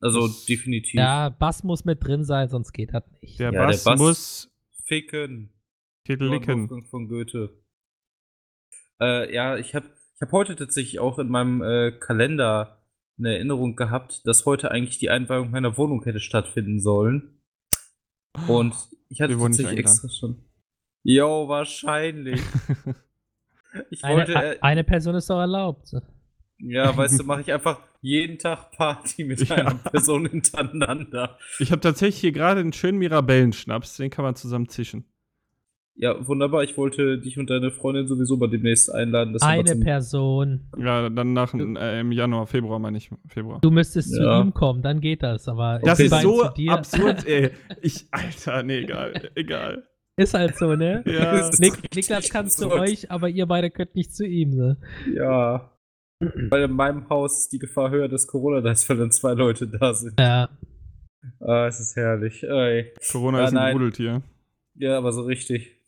[0.00, 0.94] Also das definitiv.
[0.94, 3.38] Ja, Bass muss mit drin sein, sonst geht das nicht.
[3.38, 4.52] Der, ja, Bass, der Bass muss
[4.84, 5.50] ficken.
[6.04, 6.84] Titelicken.
[6.86, 7.50] Von Goethe.
[9.00, 12.82] Äh, ja, ich habe ich hab heute tatsächlich auch in meinem äh, Kalender
[13.18, 17.41] eine Erinnerung gehabt, dass heute eigentlich die Einweihung meiner Wohnung hätte stattfinden sollen.
[18.48, 18.74] Und
[19.08, 20.44] ich hatte tatsächlich extra schon.
[21.02, 22.40] Jo, wahrscheinlich.
[23.90, 24.36] ich wollte.
[24.36, 25.94] Eine, äh, eine Person ist doch erlaubt.
[26.58, 29.56] Ja, weißt du, mache ich einfach jeden Tag Party mit ja.
[29.56, 31.38] einer Person hintereinander.
[31.58, 35.04] Ich habe tatsächlich hier gerade einen schönen Mirabellenschnaps, den kann man zusammen zischen.
[35.94, 36.62] Ja, wunderbar.
[36.62, 39.36] Ich wollte dich und deine Freundin sowieso mal demnächst einladen.
[39.40, 40.68] Eine Person.
[40.78, 43.10] Ja, dann nach äh, im Januar, Februar meine ich.
[43.26, 43.60] Februar.
[43.60, 44.40] Du müsstest ja.
[44.40, 45.48] zu ihm kommen, dann geht das.
[45.48, 47.50] Aber das ist so absurd, ey.
[47.82, 49.30] Ich, Alter, nee, egal.
[49.34, 49.84] egal.
[50.16, 51.02] Ist halt so, ne?
[51.06, 51.50] Ja.
[51.58, 54.76] Nik Niklas kann zu euch, aber ihr beide könnt nicht zu ihm, ne?
[55.14, 55.70] Ja.
[56.20, 59.32] Weil in meinem Haus ist die Gefahr höher, dass Corona da ist, weil dann zwei
[59.32, 60.18] Leute da sind.
[60.20, 60.48] Ja,
[61.40, 62.42] Ah, es ist herrlich.
[62.42, 62.92] Ey.
[63.10, 63.72] Corona Ja, ist ein nein.
[63.74, 64.22] Rudeltier.
[64.74, 65.78] Ja, aber so richtig.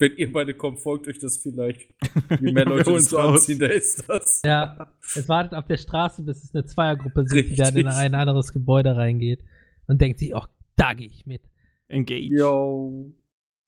[0.00, 1.92] Wenn ihr beide kommt, folgt euch das vielleicht.
[2.40, 3.12] Je mehr Leute raus.
[3.14, 4.40] anziehen, da ist das.
[4.42, 4.90] ja.
[5.14, 8.54] Es wartet auf der Straße, bis es eine Zweiergruppe sieht, die dann in ein anderes
[8.54, 9.44] Gebäude reingeht
[9.86, 10.44] und denkt sich, oh,
[10.76, 11.42] da gehe ich mit.
[11.88, 12.34] Engage.
[12.34, 13.12] Yo.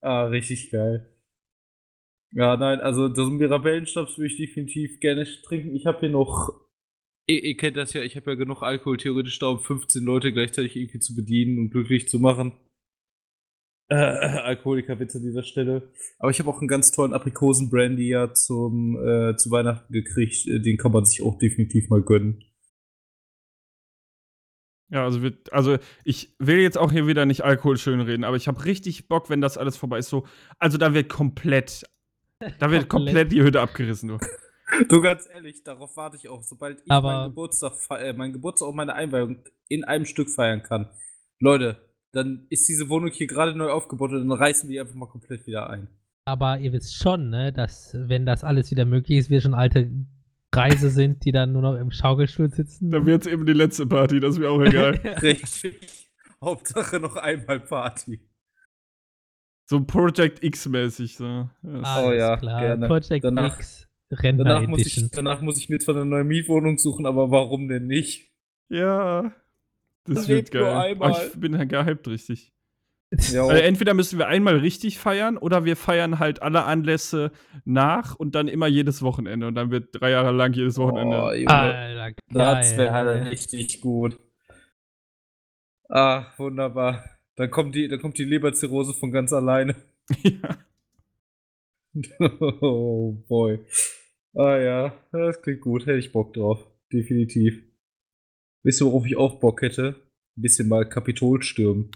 [0.01, 1.07] Ah, richtig geil.
[2.31, 5.75] Ja, nein, also das Mirabellenschnaps würde ich definitiv gerne trinken.
[5.75, 6.51] Ich habe hier noch.
[7.27, 10.33] Ihr, ihr kennt das ja, ich habe ja genug Alkohol, theoretisch da, um 15 Leute
[10.33, 12.53] gleichzeitig irgendwie zu bedienen und glücklich zu machen.
[13.89, 15.91] Äh, Alkoholikerwitz an dieser Stelle.
[16.17, 20.47] Aber ich habe auch einen ganz tollen Aprikosen-Brandy ja zum, äh, zu Weihnachten gekriegt.
[20.47, 22.43] Äh, Den kann man sich auch definitiv mal gönnen.
[24.89, 28.47] Ja, also, wir, also ich will jetzt auch hier wieder nicht Alkohol schönreden, aber ich
[28.47, 30.09] habe richtig Bock, wenn das alles vorbei ist.
[30.09, 30.27] So,
[30.59, 31.83] also da wird komplett,
[32.59, 34.09] da wird komplett die Hütte abgerissen.
[34.09, 34.17] Du.
[34.89, 38.69] Du ganz ehrlich, darauf warte ich auch, sobald ich Aber- meinen Geburtstag, äh, meinen Geburtstag
[38.69, 40.89] und meine Einweihung in einem Stück feiern kann.
[41.39, 41.77] Leute,
[42.13, 45.07] dann ist diese Wohnung hier gerade neu aufgebaut und dann reißen wir die einfach mal
[45.09, 45.87] komplett wieder ein.
[46.25, 49.91] Aber ihr wisst schon, ne, dass, wenn das alles wieder möglich ist, wir schon alte
[50.55, 52.91] Reise sind, die dann nur noch im Schaukelstuhl sitzen.
[52.91, 54.93] Dann wird es eben die letzte Party, das ist mir auch egal.
[55.21, 56.11] Richtig.
[56.41, 58.19] Hauptsache noch einmal Party.
[59.65, 61.17] so Project X-mäßig.
[61.17, 61.25] So.
[61.63, 62.03] Ja.
[62.05, 62.61] Oh ja, klar.
[62.61, 62.87] gerne.
[62.87, 66.77] Project Danach- X Rentner Danach muss, ich, danach muss ich mir zwar eine neue Mietwohnung
[66.77, 68.31] suchen, aber warum denn nicht?
[68.69, 69.33] ja.
[70.05, 70.97] Das wird geil.
[70.99, 72.53] Oh, ich bin ja gehypt richtig.
[73.15, 77.31] Also entweder müssen wir einmal richtig feiern oder wir feiern halt alle Anlässe
[77.63, 79.45] nach und dann immer jedes Wochenende.
[79.47, 81.21] Und dann wird drei Jahre lang jedes Wochenende.
[81.21, 81.49] Oh, Junge.
[81.49, 84.19] Alter, Das wäre halt richtig gut.
[85.89, 87.03] Ah, wunderbar.
[87.35, 89.75] Dann kommt die, dann kommt die Leberzirrhose von ganz alleine.
[90.23, 90.57] ja.
[92.61, 93.59] oh boy.
[94.35, 95.85] Ah ja, das klingt gut.
[95.85, 96.65] Hätte ich Bock drauf.
[96.91, 97.63] Definitiv.
[98.63, 99.95] Wisst ihr, worauf ich auch Bock hätte?
[100.37, 101.91] Ein bisschen mal Kapitol stürmen.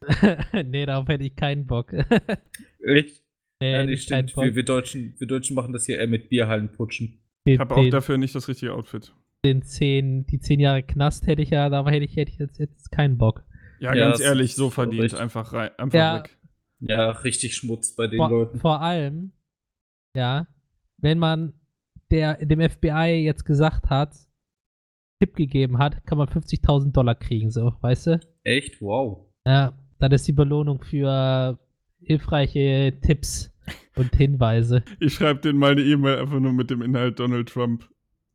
[0.64, 1.92] nee, darauf hätte ich keinen Bock.
[2.80, 3.22] Echt?
[3.60, 4.34] nee, Ja, keinen stimmt.
[4.34, 4.44] Bock.
[4.44, 7.20] Wir, wir, Deutschen, wir Deutschen machen das hier eher mit Bierhallen putschen.
[7.44, 9.14] Ich habe auch dafür nicht das richtige Outfit.
[9.44, 12.58] den zehn, die zehn Jahre Knast hätte ich ja, darauf hätte ich, hätte ich jetzt,
[12.58, 13.44] jetzt keinen Bock.
[13.78, 15.02] Ja, Ja, ganz ehrlich, so verdient.
[15.04, 15.14] recht.
[15.14, 16.18] Einfach rein, einfach Ja.
[16.24, 16.36] weg.
[16.80, 18.58] Ja, richtig Schmutz bei den Vor, Leuten.
[18.58, 19.32] vor allem,
[20.16, 20.46] ja,
[20.98, 21.54] wenn man
[22.10, 24.14] der, dem FBI jetzt gesagt hat,
[25.18, 28.20] Tipp gegeben hat, kann man 50.000 Dollar kriegen, so, weißt du?
[28.44, 28.80] Echt?
[28.82, 29.26] Wow.
[29.46, 31.58] Ja, das ist die Belohnung für
[32.02, 33.52] hilfreiche Tipps
[33.96, 34.82] und Hinweise.
[35.00, 37.88] Ich schreibe denen mal eine E-Mail einfach nur mit dem Inhalt Donald Trump.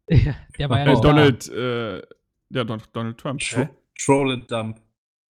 [0.10, 1.08] Ja, der war ja Äh, nicht da.
[1.10, 1.98] Donald, äh,
[2.50, 3.40] ja, Don Donald Trump.
[3.40, 3.70] Tro Hä?
[4.04, 4.82] Troll and Dump.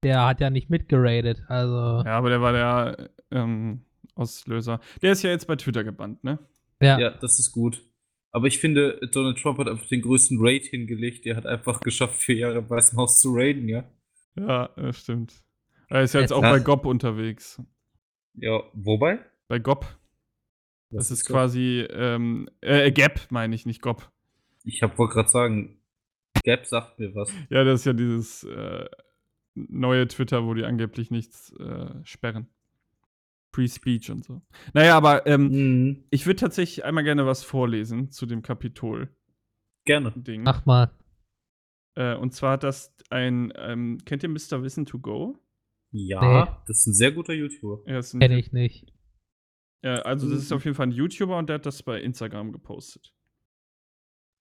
[0.04, 2.04] Der hat ja nicht mitgeradet, also.
[2.06, 3.82] Ja, aber der war der ähm,
[4.16, 4.80] Auslöser.
[5.02, 6.40] Der ist ja jetzt bei Twitter gebannt, ne?
[6.82, 7.84] Ja, Ja, das ist gut.
[8.32, 11.26] Aber ich finde, Donald Trump hat einfach den größten Raid hingelegt.
[11.26, 13.84] Der hat einfach geschafft, vier Jahre im Weißen Haus zu raiden, ja?
[14.36, 15.44] Ja, das stimmt.
[15.90, 17.62] Er ist ja jetzt auch bei GOP unterwegs.
[18.36, 19.20] Ja, wobei?
[19.50, 19.86] Bei GOP.
[20.90, 21.34] Das ist so?
[21.34, 24.10] quasi, ähm, äh, Gap meine ich, nicht GOP.
[24.64, 25.82] Ich hab wollte gerade sagen,
[26.44, 27.34] Gap sagt mir was.
[27.50, 28.86] Ja, das ist ja dieses äh,
[29.56, 32.48] neue Twitter, wo die angeblich nichts äh, sperren.
[33.54, 34.42] Free Speech und so.
[34.74, 36.04] Naja, aber ähm, Mhm.
[36.10, 39.10] ich würde tatsächlich einmal gerne was vorlesen zu dem Kapitol-Ding.
[39.86, 40.14] Gerne.
[40.40, 40.92] mach mal.
[41.96, 44.64] Äh, und zwar hat das ein, ähm, kennt ihr Mr.
[44.64, 45.38] Wissen to Go?
[45.92, 46.52] Ja, Nee.
[46.68, 47.82] das ist ein sehr guter YouTuber.
[47.86, 48.94] Er ein, Kenne ich nicht.
[49.84, 50.56] ja, also das ist Mhm.
[50.58, 53.14] auf jeden Fall ein YouTuber und der hat das bei Instagram gepostet.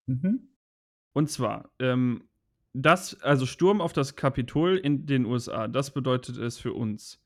[0.07, 0.47] Mhm.
[1.13, 2.29] Und zwar, ähm,
[2.73, 7.21] das, also Sturm auf das Kapitol in den USA, das bedeutet es für uns.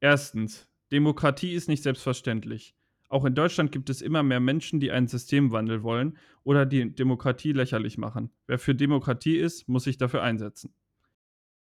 [0.00, 2.74] Erstens, Demokratie ist nicht selbstverständlich.
[3.08, 7.52] Auch in Deutschland gibt es immer mehr Menschen, die einen Systemwandel wollen oder die Demokratie
[7.52, 8.30] lächerlich machen.
[8.46, 10.74] Wer für Demokratie ist, muss sich dafür einsetzen.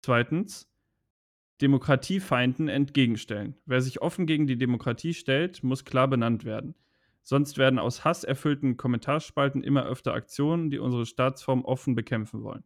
[0.01, 0.69] Zweitens,
[1.61, 3.55] Demokratiefeinden entgegenstellen.
[3.65, 6.75] Wer sich offen gegen die Demokratie stellt, muss klar benannt werden.
[7.23, 12.63] Sonst werden aus hasserfüllten Kommentarspalten immer öfter Aktionen, die unsere Staatsform offen bekämpfen wollen.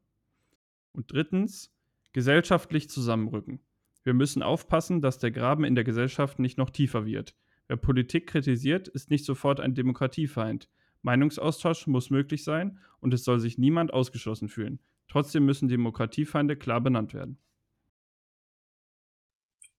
[0.91, 1.73] Und drittens,
[2.13, 3.61] gesellschaftlich zusammenrücken.
[4.03, 7.35] Wir müssen aufpassen, dass der Graben in der Gesellschaft nicht noch tiefer wird.
[7.67, 10.69] Wer Politik kritisiert, ist nicht sofort ein Demokratiefeind.
[11.03, 14.79] Meinungsaustausch muss möglich sein und es soll sich niemand ausgeschlossen fühlen.
[15.07, 17.37] Trotzdem müssen Demokratiefeinde klar benannt werden.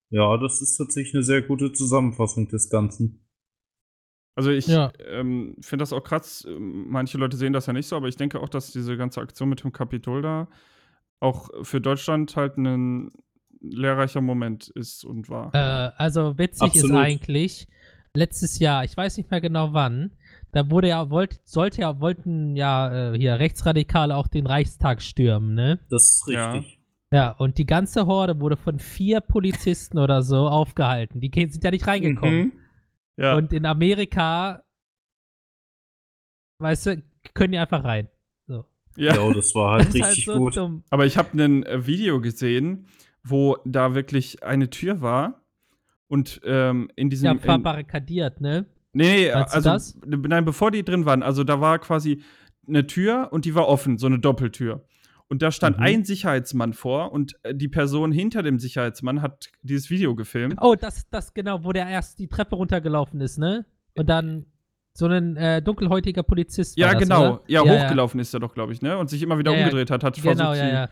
[0.09, 3.25] Ja, das ist tatsächlich eine sehr gute Zusammenfassung des Ganzen.
[4.35, 4.91] Also ich Ja.
[4.99, 6.45] ähm, finde das auch krass.
[6.47, 9.21] ähm, Manche Leute sehen das ja nicht so, aber ich denke auch, dass diese ganze
[9.21, 10.47] Aktion mit dem Kapitol da
[11.19, 13.11] auch für Deutschland halt ein
[13.63, 15.53] lehrreicher Moment ist und war.
[15.55, 16.91] Äh, also witzig Absolut.
[16.91, 17.67] ist eigentlich,
[18.13, 20.11] letztes Jahr, ich weiß nicht mehr genau wann,
[20.51, 25.55] da wurde ja, wollt, sollte ja, wollten ja äh, hier Rechtsradikale auch den Reichstag stürmen,
[25.55, 25.79] ne?
[25.89, 26.51] Das ist Ja.
[26.51, 26.79] richtig.
[27.11, 31.21] Ja, und die ganze Horde wurde von vier Polizisten oder so aufgehalten.
[31.21, 32.39] Die sind ja nicht reingekommen.
[32.39, 32.51] Mhm.
[33.17, 33.35] Ja.
[33.35, 34.63] Und in Amerika,
[36.59, 38.09] weißt du, können die einfach rein.
[38.47, 38.65] So.
[38.97, 39.15] ja.
[39.15, 40.57] Ja, das war halt Das ist richtig halt so gut.
[40.57, 40.83] dumm.
[40.89, 42.87] Aber ich habe ein äh, Video gesehen,
[43.23, 45.41] wo da wirklich eine Tür war
[46.07, 47.25] und ähm, in diesem.
[47.25, 48.65] Ja, verbarrikadiert, ne?
[48.93, 49.97] nee, nee, also das?
[50.05, 52.21] nein, bevor die drin waren, also da war quasi
[52.67, 54.85] eine Tür und die war offen, so eine Doppeltür.
[55.29, 55.83] Und da stand Mhm.
[55.83, 60.55] ein Sicherheitsmann vor und äh, die Person hinter dem Sicherheitsmann hat dieses Video gefilmt.
[60.61, 63.65] Oh, das, das genau, wo der erst die Treppe runtergelaufen ist, ne?
[63.95, 64.45] Und dann
[64.93, 66.77] so ein äh, dunkelhäutiger Polizist.
[66.77, 67.21] Ja, das, genau.
[67.35, 67.41] Oder?
[67.47, 68.95] Ja, hochgelaufen ist er doch, glaube ich, ne?
[68.97, 69.63] Und sich immer wieder Ja, ja.
[69.63, 70.89] umgedreht hat, hat Genau, versucht, ja, ja.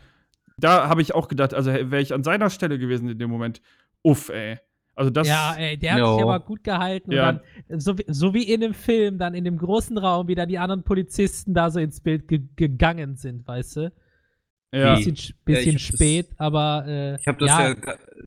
[0.62, 3.62] Da habe ich auch gedacht, also wäre ich an seiner Stelle gewesen in dem Moment,
[4.04, 4.58] uff, ey.
[4.96, 5.28] Also das.
[5.28, 6.14] ja, ey, der hat Ja.
[6.14, 7.12] sich aber gut gehalten.
[7.12, 7.30] Ja.
[7.30, 10.36] Und dann, so, wie, so wie in dem Film, dann in dem großen Raum, wie
[10.36, 13.92] dann die anderen Polizisten da so ins Bild ge gegangen sind, weißt du?
[14.74, 14.96] ja.
[14.96, 17.76] Bisschen, sch- bisschen ich hab das- spät, aber äh, Ich habe das ja, ja,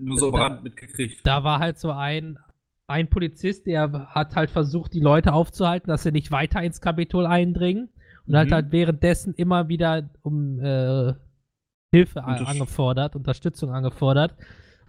[0.01, 1.21] nur so am da- Rand mitgekriegt.
[1.27, 2.39] da war halt so ein,
[2.87, 7.27] ein Polizist, der hat halt versucht, die Leute aufzuhalten, dass sie nicht weiter ins Kapitol
[7.27, 7.89] eindringen.
[8.27, 8.53] Und hat Mhm.
[8.55, 11.13] halt währenddessen immer wieder um äh,
[11.95, 14.35] Hilfe Unterst- angefordert, Unterstützung angefordert.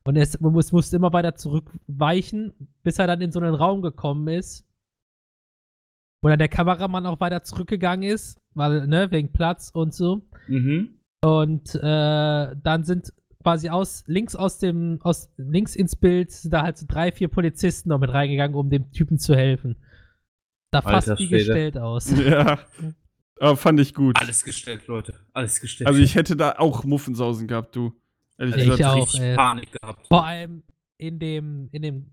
[0.04, 4.28] Und es, muss, musste immer weiter zurückweichen, bis er dann in so einen Raum gekommen
[4.28, 4.66] ist.
[6.22, 10.22] Wo dann der Kameramann auch weiter zurückgegangen ist, weil, ne, wegen Platz und so.
[10.48, 11.00] Mhm.
[11.22, 16.64] Und äh, dann sind quasi aus links aus dem aus links ins Bild sind da
[16.64, 19.76] halt so drei vier Polizisten noch mit reingegangen, um dem Typen zu helfen.
[20.72, 22.12] Da fast wie gestellt aus.
[22.12, 22.60] ja.
[23.40, 24.20] Aber fand ich gut.
[24.20, 25.14] Alles gestellt, Leute.
[25.34, 25.88] Alles gestellt.
[25.88, 27.94] Also ich hätte da auch Muffensausen gehabt, du.
[28.38, 28.84] Ehrlich Ich gesagt.
[28.84, 29.14] auch.
[29.20, 29.36] ey.
[29.36, 30.08] Panik gehabt.
[30.08, 30.64] Vor allem
[30.98, 32.12] in dem in dem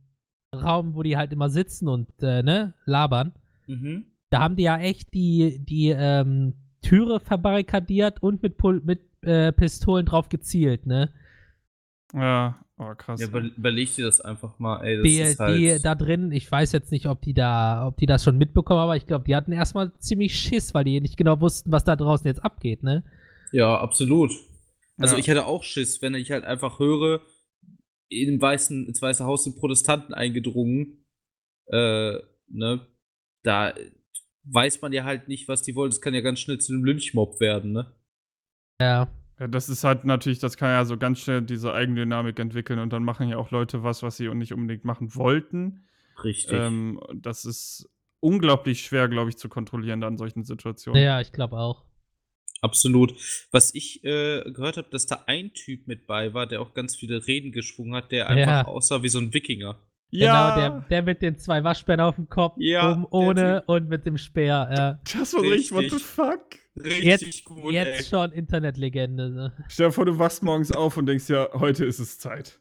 [0.54, 3.32] Raum, wo die halt immer sitzen und äh, ne labern.
[3.66, 4.06] Mhm.
[4.30, 9.52] Da haben die ja echt die die ähm, Türe verbarrikadiert und mit Pul mit äh,
[9.52, 11.12] Pistolen drauf gezielt, ne?
[12.12, 13.20] Ja, oh krass.
[13.20, 15.00] Ja, über, überleg dir das einfach mal, ey.
[15.06, 15.84] Ist halt.
[15.84, 18.96] da drin, ich weiß jetzt nicht, ob die da, ob die das schon mitbekommen, aber
[18.96, 22.26] ich glaube, die hatten erstmal ziemlich Schiss, weil die nicht genau wussten, was da draußen
[22.26, 23.04] jetzt abgeht, ne?
[23.52, 24.32] ja, absolut.
[24.98, 25.20] Also Ja.
[25.20, 27.22] ich hätte auch Schiss, wenn ich halt einfach höre,
[28.08, 31.04] in weißen, ins Weiße Haus sind Protestanten eingedrungen.
[31.66, 32.18] Äh,
[32.48, 32.86] ne?
[33.42, 33.74] Da
[34.44, 35.90] weiß man ja halt nicht, was die wollen.
[35.90, 37.92] Das kann ja ganz schnell zu einem Lynchmob werden, ne?
[38.80, 39.08] Ja.
[39.42, 42.92] Ja, das ist halt natürlich, das kann ja so ganz schnell diese Eigendynamik entwickeln und
[42.92, 45.84] dann machen ja auch Leute was, was sie nicht unbedingt machen wollten.
[46.22, 46.52] Richtig.
[46.52, 51.02] Ähm, das ist unglaublich schwer, glaube ich, zu kontrollieren dann in solchen Situationen.
[51.02, 51.82] Ja, ich glaube auch.
[52.60, 53.14] Absolut.
[53.50, 56.94] Was ich äh, gehört habe, dass da ein Typ mit bei war, der auch ganz
[56.94, 58.64] viele Reden geschwungen hat, der einfach Ja.
[58.66, 59.76] aussah wie so ein Wikinger.
[60.12, 64.06] Genau, der, der mit den zwei Waschbären auf dem Kopf, Ja, oben ohne und mit
[64.06, 64.70] dem Speer.
[64.72, 65.00] Ja.
[65.18, 66.61] das war richtig, what the fuck?
[66.76, 68.04] Richtig Jetzt, gut, jetzt ey.
[68.04, 69.30] schon Internetlegende.
[69.30, 69.52] Ne?
[69.68, 72.58] Stell dir vor, du wachst morgens auf und denkst ja, heute ist es Zeit.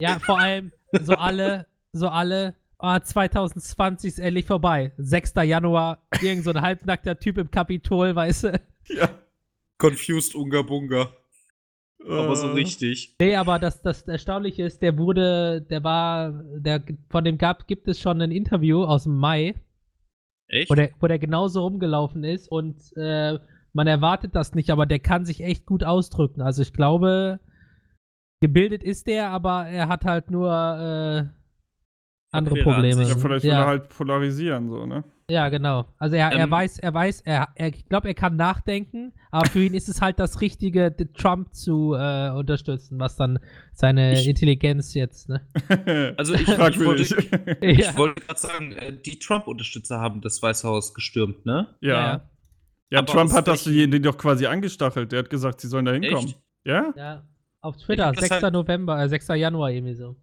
[0.00, 4.92] Ja, vor allem so alle, so alle, ah, 2020 ist endlich vorbei.
[4.96, 5.34] 6.
[5.44, 8.60] Januar, irgend so ein halbnackter Typ im Kapitol, weißt du?
[8.88, 9.10] Ja.
[9.78, 11.12] Confused Unga Bunga.
[12.08, 13.14] Aber so Äh, richtig.
[13.20, 17.86] Nee, aber das, das Erstaunliche ist, der wurde, der war, der, von dem gab, gibt
[17.86, 19.54] es schon ein Interview aus dem Mai,
[20.52, 20.70] Echt?
[20.70, 23.38] wo der, wo der genauso rumgelaufen ist und äh,
[23.72, 26.42] man erwartet das nicht, aber der kann sich echt gut ausdrücken.
[26.42, 27.40] Also ich glaube,
[28.40, 31.41] gebildet ist der, aber er hat halt nur äh,
[32.32, 33.02] andere Probleme.
[33.02, 33.60] Ja, vielleicht will ja.
[33.60, 35.04] er halt polarisieren, so, ne?
[35.30, 35.86] Ja, genau.
[35.98, 39.48] Also er, er Ähm, weiß, er weiß, er, er ich glaube, er kann nachdenken, aber
[39.48, 43.38] für ihn ist es halt das Richtige, den Trump zu äh, unterstützen, was dann
[43.72, 45.40] seine Ich- Intelligenz jetzt, ne?
[46.18, 47.14] Also ich- ich fragwürdig.
[47.60, 47.96] Ich Ja.
[47.96, 51.68] wollte gerade sagen, äh, die Trump-Unterstützer haben das Weiße Haus gestürmt, ne?
[51.80, 52.28] ja.
[52.90, 55.12] Ja, Aber Trump hat das die doch quasi angestachelt.
[55.12, 56.34] Der hat gesagt, sie sollen da hinkommen.
[56.64, 56.92] Ja?
[56.94, 57.22] Ja,
[57.62, 58.42] auf Twitter, hab das 6.
[58.42, 59.28] halt- November, äh, 6.
[59.28, 60.16] Januar irgendwie so.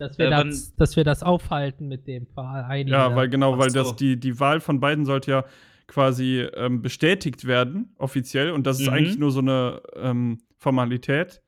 [0.00, 2.90] Dass wir, Äh, wann- das, dass wir das aufhalten mit dem Vereinigen.
[2.90, 3.78] Ja, weil genau, weil so.
[3.82, 5.44] das die, die Wahl von beiden sollte ja
[5.86, 8.50] quasi ähm, bestätigt werden, offiziell.
[8.52, 8.92] Und das ist Mhm.
[8.94, 11.42] eigentlich nur so eine ähm, Formalität.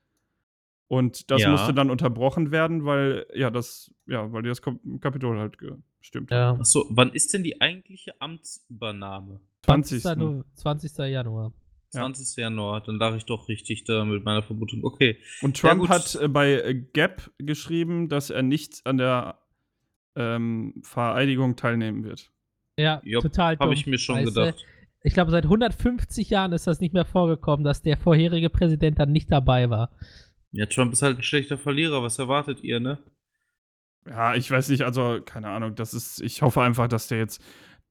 [0.89, 1.51] Und das Ja.
[1.51, 5.57] musste dann unterbrochen werden, weil, ja, das, ja, weil die das Kap- Kapitol halt
[6.01, 6.57] gestimmt haben.
[6.57, 9.41] Ja, Achso, wann ist denn die eigentliche Amtsübernahme?
[9.63, 10.03] 20.
[10.03, 10.19] 20.
[10.23, 10.99] No 20.
[11.11, 11.53] Januar.
[11.95, 12.01] Ja.
[12.01, 12.37] 20.
[12.37, 14.85] Januar, dann lag ich doch richtig da mit meiner Vermutung.
[14.85, 15.19] Okay.
[15.43, 15.91] Und Ja, Trump gut.
[15.91, 19.39] hat äh, bei äh, Gap geschrieben, dass er nicht an der
[20.17, 22.31] ähm, Vereidigung teilnehmen wird.
[22.79, 23.59] Ja, Jupp, total.
[23.59, 24.41] Habe ich mir schon weißt du?
[24.41, 24.65] gedacht.
[25.05, 29.11] Ich glaube, seit 150 Jahren ist das nicht mehr vorgekommen, dass der vorherige Präsident dann
[29.13, 29.91] nicht dabei war.
[30.53, 32.03] Ja, Trump ist halt ein schlechter Verlierer.
[32.03, 32.99] Was erwartet ihr, ne?
[34.09, 37.43] Ja, ich weiß nicht, also keine Ahnung, das ist, ich hoffe einfach, dass der jetzt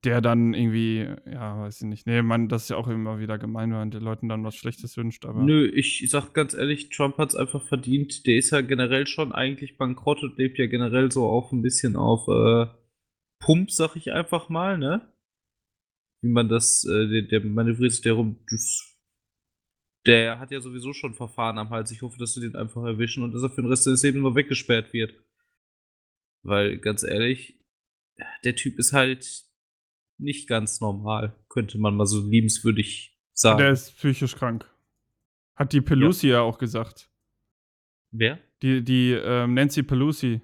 [0.03, 2.07] der dann irgendwie, ja, weiß ich nicht.
[2.07, 4.55] Nee, man, das ist ja auch immer wieder gemein, wenn man den Leuten dann was
[4.55, 5.43] Schlechtes wünscht, aber.
[5.43, 8.25] Nö, ich sag ganz ehrlich, Trump hat es einfach verdient.
[8.25, 11.95] Der ist ja generell schon eigentlich bankrott und lebt ja generell so auch ein bisschen
[11.95, 12.65] auf äh,
[13.39, 15.07] Pump, sag ich einfach mal, ne?
[16.23, 18.97] Wie man das, äh, der, der manövriert sich darum, das,
[20.07, 21.91] der hat ja sowieso schon Verfahren am Hals.
[21.91, 24.21] Ich hoffe, dass sie den einfach erwischen und dass er für den Rest des Lebens
[24.21, 25.13] nur weggesperrt wird.
[26.43, 27.59] Weil, ganz ehrlich,
[28.43, 29.50] der Typ ist halt
[30.21, 33.59] nicht ganz normal, könnte man mal so liebenswürdig sagen.
[33.59, 34.65] Der ist psychisch krank.
[35.55, 37.09] Hat die Pelosi ja, ja auch gesagt.
[38.11, 38.39] Wer?
[38.61, 40.41] Die, die ähm, Nancy Pelosi.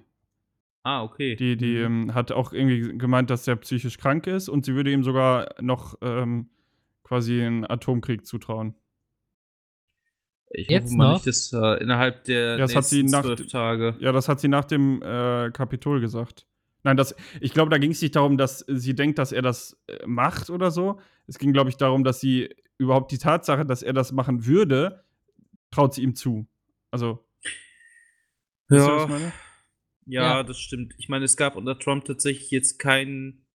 [0.82, 1.36] Ah, okay.
[1.36, 2.08] Die, die mhm.
[2.08, 5.54] ähm, hat auch irgendwie gemeint, dass er psychisch krank ist und sie würde ihm sogar
[5.60, 6.50] noch ähm,
[7.02, 8.74] quasi einen Atomkrieg zutrauen.
[10.50, 11.14] Ich Jetzt hoffe mal noch?
[11.14, 13.96] nicht, dass äh, innerhalb der ja, nächsten zwölf Tage.
[14.00, 16.46] Ja, das hat sie nach dem äh, Kapitol gesagt.
[16.84, 19.80] Nein, das, ich glaube, da ging es nicht darum, dass sie denkt, dass er das
[19.88, 21.00] äh, macht oder so.
[21.26, 25.04] Es ging, glaube ich, darum, dass sie überhaupt die Tatsache, dass er das machen würde,
[25.70, 26.46] traut sie ihm zu.
[26.90, 27.24] Also.
[28.70, 29.06] Ja.
[29.06, 29.12] Du,
[30.06, 30.94] ja, ja, das stimmt.
[30.98, 33.46] Ich meine, es gab unter Trump tatsächlich jetzt keinen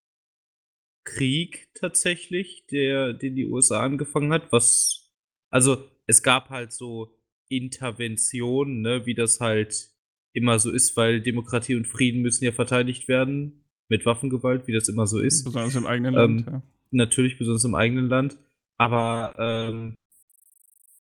[1.04, 5.12] Krieg tatsächlich, der, den die USA angefangen hat, was.
[5.50, 9.92] Also, es gab halt so Interventionen, ne, wie das halt
[10.34, 14.89] immer so ist, weil Demokratie und Frieden müssen ja verteidigt werden mit Waffengewalt, wie das
[14.89, 15.43] immer so ist.
[15.43, 16.62] Besonders im eigenen ähm, Land, ja.
[16.91, 18.38] Natürlich, besonders im eigenen Land.
[18.78, 19.96] Aber ähm,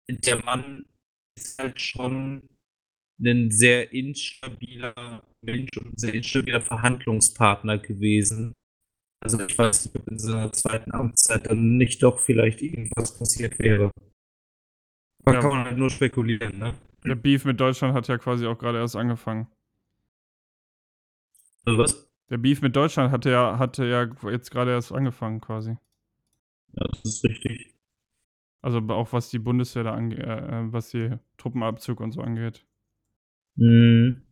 [0.08, 0.86] der Mann
[1.36, 2.42] ist halt schon
[3.20, 8.52] ein sehr instabiler Mensch und ein sehr instabiler Verhandlungspartner gewesen.
[9.22, 13.58] Also ich weiß nicht, ob in seiner zweiten Amtszeit dann nicht doch vielleicht irgendwas passiert
[13.58, 13.90] wäre.
[15.24, 15.40] Da ja.
[15.40, 16.74] kann man halt nur spekulieren, ne?
[17.06, 19.46] Der Beef mit Deutschland hat ja quasi auch gerade erst angefangen.
[21.64, 22.10] Also was?
[22.30, 25.76] Der Beef mit Deutschland hatte ja, hatte ja jetzt gerade erst angefangen quasi.
[26.72, 27.74] Ja, das ist richtig.
[28.62, 32.64] Also auch was die Bundeswehr da angeht, äh, was die Truppenabzug und so angeht.
[33.56, 34.22] Mhm.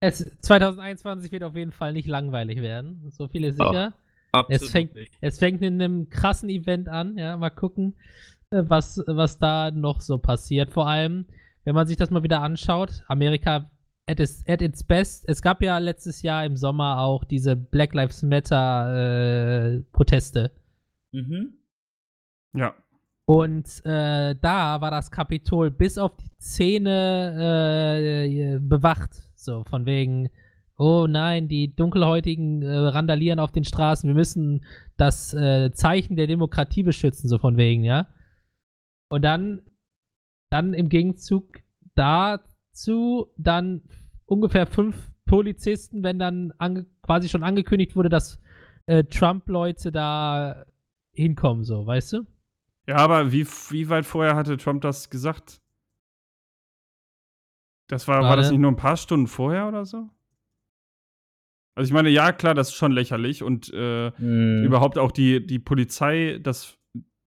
[0.00, 3.08] Es, 2021 wird auf jeden Fall nicht langweilig werden.
[3.10, 3.94] So viel ist sicher.
[4.32, 7.18] Ach, es, fängt, es fängt mit einem krassen Event an.
[7.18, 7.94] Ja, mal gucken,
[8.50, 10.72] äh, was, was da noch so passiert.
[10.72, 11.26] Vor allem,
[11.64, 13.70] wenn man sich das mal wieder anschaut, Amerika
[14.06, 15.24] at its, at its best.
[15.28, 20.52] Es gab ja letztes Jahr im Sommer auch diese Black Lives Matter äh, Proteste.
[21.12, 21.54] Mhm.
[22.54, 22.74] Ja.
[23.24, 29.10] Und äh, da war das Kapitol bis auf die Zähne äh, bewacht.
[29.36, 30.28] So, von wegen,
[30.76, 34.08] oh nein, die Dunkelhäutigen äh, randalieren auf den Straßen.
[34.08, 34.64] Wir müssen
[34.96, 38.08] das äh, Zeichen der Demokratie beschützen, so von wegen, ja.
[39.08, 39.62] Und dann
[40.52, 41.60] dann im Gegenzug
[41.94, 43.82] dazu dann
[44.26, 46.52] ungefähr fünf Polizisten, wenn dann
[47.02, 48.38] quasi schon angekündigt wurde, dass
[48.86, 50.66] äh, Trump-Leute da
[51.12, 52.26] hinkommen, so, weißt du?
[52.86, 55.60] Ja, aber wie, wie weit vorher hatte Trump das gesagt?
[57.88, 60.08] Das war, war das nicht nur ein paar Stunden vorher oder so?
[61.74, 64.64] Also ich meine, ja, klar, das ist schon lächerlich und äh, mm.
[64.64, 66.76] überhaupt auch die, die Polizei, das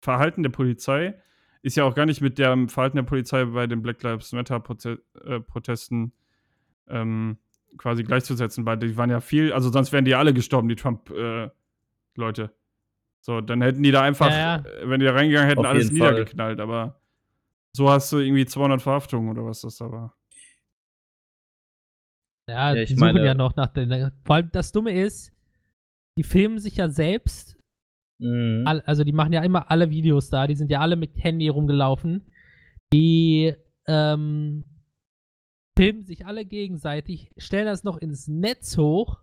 [0.01, 1.21] Verhalten der Polizei
[1.63, 6.13] ist ja auch gar nicht mit dem Verhalten der Polizei bei den Black Lives Matter-Protesten
[6.89, 7.39] äh, ähm,
[7.77, 10.77] quasi gleichzusetzen, weil die waren ja viel, also sonst wären die ja alle gestorben, die
[10.77, 12.43] Trump-Leute.
[12.43, 12.49] Äh,
[13.21, 14.57] so, dann hätten die da einfach, ja, ja.
[14.57, 16.65] Äh, wenn die da reingegangen hätten, Auf alles niedergeknallt, Fall.
[16.65, 17.01] aber
[17.73, 20.17] so hast du irgendwie 200 Verhaftungen oder was das da war.
[22.49, 24.11] Ja, ja die suchen meine, ja noch nach den.
[24.25, 25.33] Vor allem das Dumme ist,
[26.17, 27.60] die filmen sich ja selbst
[28.21, 28.65] Mhm.
[28.67, 32.27] Also die machen ja immer alle Videos da, die sind ja alle mit Handy rumgelaufen.
[32.93, 33.55] Die
[33.87, 34.65] ähm,
[35.77, 39.23] filmen sich alle gegenseitig, stellen das noch ins Netz hoch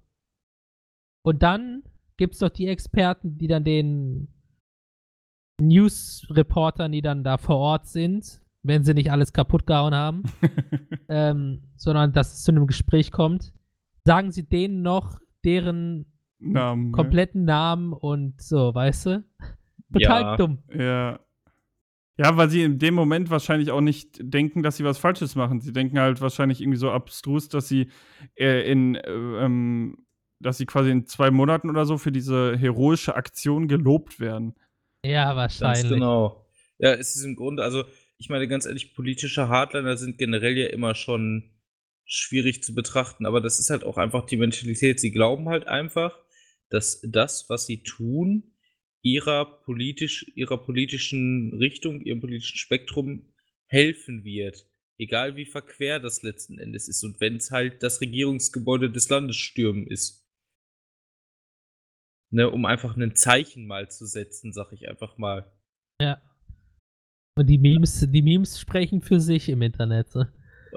[1.24, 1.84] und dann
[2.18, 4.30] gibt es doch die Experten, die dann den
[5.62, 10.24] News-Reportern, die dann da vor Ort sind, wenn sie nicht alles kaputt gehauen haben,
[11.10, 13.54] ähm, sondern dass es zu einem Gespräch kommt,
[14.04, 16.06] sagen sie denen noch deren
[16.40, 17.52] Namen, kompletten ne?
[17.52, 19.24] Namen und so, weißt du?
[19.94, 20.38] Total ja.
[20.38, 20.60] dumm.
[20.74, 21.20] Ja.
[22.20, 25.62] Ja, weil sie in dem Moment wahrscheinlich auch nicht denken, dass sie was Falsches machen.
[25.62, 27.92] Sie denken halt wahrscheinlich irgendwie so abstrus, dass sie
[28.36, 30.08] äh, in, äh, ähm,
[30.40, 34.56] dass sie quasi in zwei Monaten oder so für diese heroische Aktion gelobt werden.
[35.06, 35.84] Ja, wahrscheinlich.
[35.84, 36.48] Ganz genau.
[36.80, 37.84] Ja, es ist im Grunde, also
[38.18, 41.52] ich meine ganz ehrlich, politische Hardliner sind generell ja immer schon
[42.06, 45.00] schwierig zu betrachten, aber das ist halt auch einfach die Mentalität.
[45.00, 46.18] Sie glauben halt einfach,
[46.70, 48.52] dass das, was sie tun,
[49.02, 53.34] ihrer, politisch, ihrer politischen Richtung, ihrem politischen Spektrum
[53.68, 54.68] helfen wird.
[54.98, 57.04] Egal wie verquer das letzten Endes ist.
[57.04, 60.26] Und wenn es halt das Regierungsgebäude des Landes stürmen ist.
[62.30, 65.50] Ne, um einfach ein Zeichen mal zu setzen, sag ich einfach mal.
[66.02, 66.22] Ja.
[67.36, 70.10] Und die Memes, die Memes sprechen für sich im Internet.
[70.10, 70.26] So.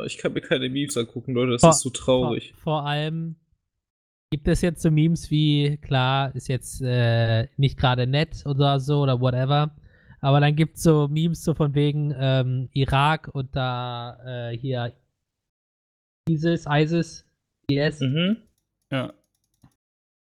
[0.05, 2.53] Ich kann mir keine Memes angucken, Leute, das Vor- ist so traurig.
[2.53, 3.40] Vor, vor allem
[4.31, 9.01] gibt es jetzt so Memes wie, klar, ist jetzt äh, nicht gerade nett oder so
[9.03, 9.75] oder whatever.
[10.21, 14.93] Aber dann gibt es so Memes so von wegen ähm, Irak und da äh, hier
[16.29, 17.27] ISIS, ISIS,
[17.69, 18.01] IS.
[18.01, 18.37] Mhm.
[18.93, 19.13] Ja.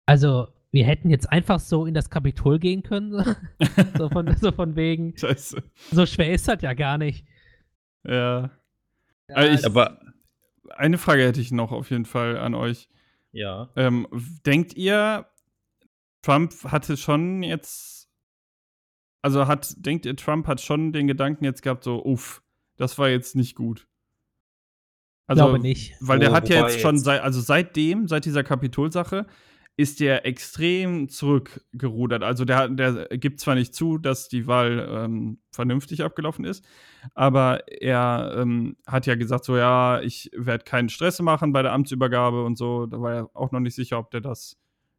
[0.06, 3.12] Also, wir hätten jetzt einfach so in das Kapitol gehen können.
[3.98, 4.10] so.
[4.10, 5.62] von, so von wegen, Scheiße.
[5.92, 7.26] so schwer ist das ja gar nicht.
[8.08, 8.50] Ja.
[9.28, 10.00] Also ich- Aber,
[10.70, 12.88] Eine Frage hätte ich noch auf jeden Fall an euch.
[13.32, 13.70] Ja.
[13.76, 14.08] Ähm,
[14.46, 15.26] denkt ihr,
[16.22, 18.10] Trump hatte schon jetzt,
[19.22, 22.42] also hat, denkt ihr, Trump hat schon den Gedanken jetzt gehabt, so, uff,
[22.76, 23.88] das war jetzt nicht gut?
[25.28, 25.96] Also, Glaube nicht.
[26.00, 29.28] weil der Wo- hat ja jetzt schon, seit, also seitdem, seit dieser Kapitolsache,
[29.80, 32.22] ist der extrem zurückgerudert.
[32.22, 36.66] Also der, der gibt zwar nicht zu, dass die Wahl ähm, vernünftig abgelaufen ist,
[37.16, 41.72] aber er ähm, hat ja gesagt, so ja, ich werde keinen Stress machen bei der
[41.72, 42.88] Amtsübergabe und so.
[42.88, 44.58] Da war er auch noch nicht sicher, ob der das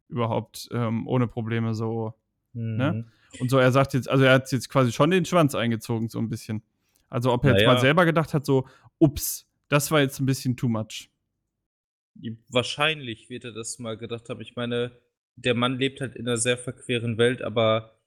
[0.09, 2.15] überhaupt ähm, ohne Probleme so.
[2.53, 3.05] Ne?
[3.05, 3.39] Mhm.
[3.39, 6.17] Und so, er sagt jetzt, also er hat jetzt quasi schon den Schwanz eingezogen, so
[6.17, 6.63] ein bisschen.
[7.07, 7.75] Also ob er jetzt Naja.
[7.75, 8.65] mal selber gedacht hat, so,
[8.97, 11.10] ups, das war jetzt ein bisschen too much.
[12.49, 14.41] Wahrscheinlich wird er das mal gedacht haben.
[14.41, 14.91] Ich meine,
[15.35, 17.97] der Mann lebt halt in einer sehr verqueren Welt, aber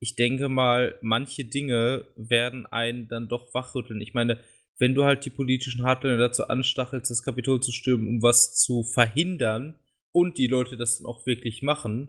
[0.00, 4.00] ich denke mal, manche Dinge werden einen dann doch wachrütteln.
[4.00, 4.40] Ich meine,
[4.78, 8.82] wenn du halt die politischen Hardliner dazu anstachelst, das Kapitol zu stürmen, um was zu
[8.82, 9.78] verhindern
[10.10, 12.08] und die Leute das dann auch wirklich machen,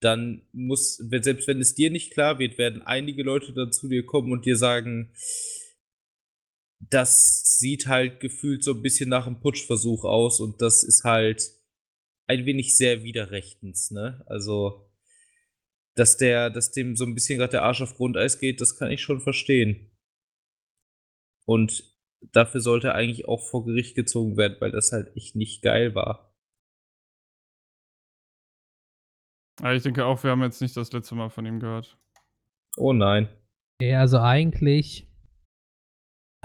[0.00, 4.04] dann muss, selbst wenn es dir nicht klar wird, werden einige Leute dann zu dir
[4.04, 5.12] kommen und dir sagen,
[6.80, 11.42] das sieht halt gefühlt so ein bisschen nach einem Putschversuch aus und das ist halt
[12.26, 14.22] ein wenig sehr widerrechtens, ne?
[14.26, 14.90] Also,
[15.94, 18.90] dass der, dass dem so ein bisschen gerade der Arsch auf Grundeis geht, das kann
[18.90, 19.90] ich schon verstehen.
[21.46, 21.82] Und
[22.32, 25.94] dafür sollte er eigentlich auch vor Gericht gezogen werden, weil das halt echt nicht geil
[25.94, 26.34] war.
[29.60, 31.98] Aber ich denke auch, wir haben jetzt nicht das letzte Mal von ihm gehört.
[32.76, 33.28] Oh nein.
[33.80, 35.07] Ja, also eigentlich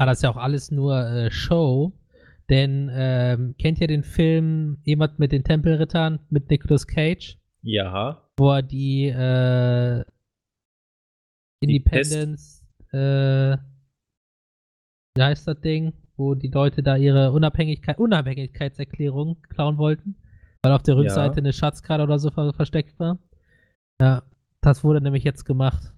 [0.04, 1.94] war das ja auch alles nur äh, Show.
[2.50, 7.38] Denn ähm, kennt ihr den Film Jemand mit den Tempelrittern mit Nicolas Cage?
[7.62, 8.22] Ja.
[8.38, 10.04] Wo er die äh,
[11.64, 13.56] Die Independence, äh,
[15.16, 15.94] wie heißt das Ding?
[16.18, 20.18] Wo die Leute da ihre Unabhängigkeit, Unabhängigkeitserklärung klauen wollten.
[20.64, 21.00] Weil auf der Ja.
[21.00, 23.20] Rückseite eine Schatzkarte oder so ver versteckt war.
[24.02, 24.24] Ja,
[24.60, 25.94] das wurde nämlich jetzt gemacht.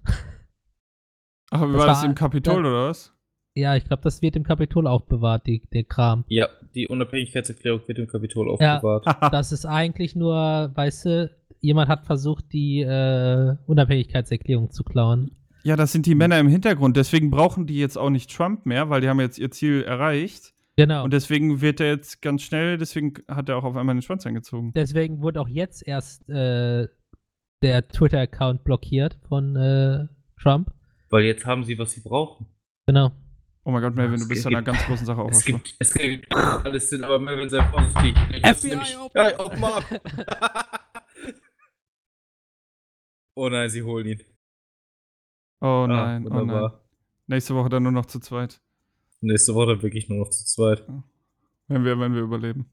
[1.50, 3.15] Ach, wie Das war das im Kapitol das- oder was?
[3.56, 6.24] Ja, ich glaube, das wird im Kapitol aufbewahrt, die, der Kram.
[6.28, 8.76] Ja, die Unabhängigkeitserklärung wird im Kapitol Ja.
[8.76, 9.06] aufbewahrt.
[9.32, 11.30] Das ist eigentlich nur, weißt du,
[11.60, 15.30] jemand hat versucht, die äh, Unabhängigkeitserklärung zu klauen.
[15.64, 16.96] Ja, das sind die Männer im Hintergrund.
[16.96, 20.52] Deswegen brauchen die jetzt auch nicht Trump mehr, weil die haben jetzt ihr Ziel erreicht.
[20.76, 21.04] Genau.
[21.04, 24.26] Und deswegen wird er jetzt ganz schnell, deswegen hat er auch auf einmal den Schwanz
[24.26, 24.72] eingezogen.
[24.76, 26.86] Deswegen wurde auch jetzt erst äh,
[27.62, 30.06] der Twitter-Account blockiert von äh,
[30.40, 30.70] Trump.
[31.08, 32.46] Weil jetzt haben sie, was sie brauchen.
[32.86, 33.12] Genau.
[33.68, 35.64] Oh mein Gott, Melvin, Es du bist an einer ganz großen Sache Es aufgeschlossen.
[35.64, 38.14] gibt, es gibt alles Sinn, aber Melvin sei vorsichtig.
[38.44, 39.40] FBI, nämlich- open Ja, up.
[39.40, 39.84] open up.
[43.34, 44.20] oh nein, sie holen ihn.
[45.60, 46.40] Oh Ah, nein, oh nein.
[46.40, 46.84] wunderbar.
[47.26, 48.60] Nächste Woche dann nur noch zu zweit.
[49.20, 50.86] Nächste Woche wirklich nur noch zu zweit.
[51.66, 52.70] Wenn wir, wenn wir überleben.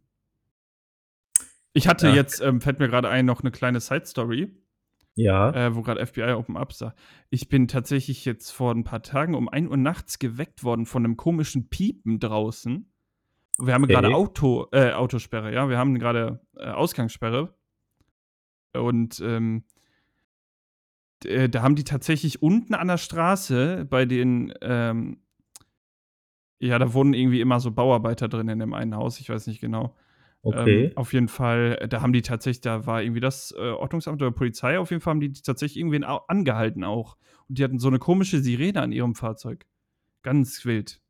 [1.73, 2.13] Ich hatte Ja.
[2.13, 4.55] jetzt, ähm, fällt mir gerade ein, noch eine kleine Side-Story,
[5.16, 5.51] Ja.
[5.51, 6.95] äh, wo gerade FBI Open Up sah.
[7.30, 11.05] Ich bin tatsächlich jetzt vor ein paar Tagen um 1 Uhr nachts geweckt worden von
[11.05, 12.89] einem komischen Piepen draußen.
[13.59, 13.93] Wir haben Okay.
[13.93, 15.70] gerade Auto, äh, Autosperre, ja.
[15.70, 17.53] Wir haben gerade äh, Ausgangssperre.
[18.74, 19.64] Und ähm,
[21.26, 25.18] äh, da haben die tatsächlich unten an der Straße bei den, ähm,
[26.59, 29.61] ja, da wohnen irgendwie immer so Bauarbeiter drin in dem einen Haus, ich weiß nicht
[29.61, 29.95] genau.
[30.45, 30.87] Okay.
[30.87, 34.21] Ähm, auf jeden Fall, äh, da haben die tatsächlich, da war irgendwie das äh, Ordnungsamt
[34.21, 37.17] oder Polizei, auf jeden Fall haben die tatsächlich irgendwen au- angehalten auch.
[37.47, 39.65] Und die hatten so eine komische Sirene an ihrem Fahrzeug.
[40.21, 41.01] Ganz wild.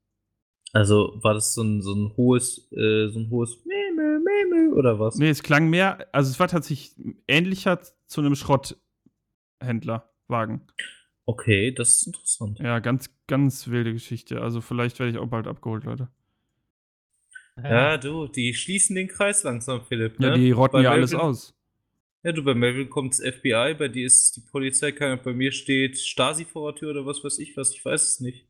[0.71, 4.99] Also war das so ein, so ein hohes, äh, so ein hohes Meme, Meme oder
[4.99, 5.15] was?
[5.15, 6.95] Nee, es klang mehr, also es war tatsächlich
[7.27, 10.61] ähnlicher zu einem Schrotthändlerwagen.
[11.25, 12.59] Okay, das ist interessant.
[12.59, 14.41] Ja, ganz, ganz wilde Geschichte.
[14.41, 16.09] Also vielleicht werde ich auch bald abgeholt, Leute.
[17.62, 20.20] Ja, du, die schließen den Kreis langsam, Philipp.
[20.20, 20.39] Ja, ne?
[20.39, 21.54] die rotten Bei ja alles Melvin- aus.
[22.24, 25.51] Ja, du, bei Melvin kommt das FBI, bei dir ist die Polizei, keine, bei mir
[25.51, 28.47] steht Stasi vor der Tür oder was weiß ich was, ich weiß es nicht.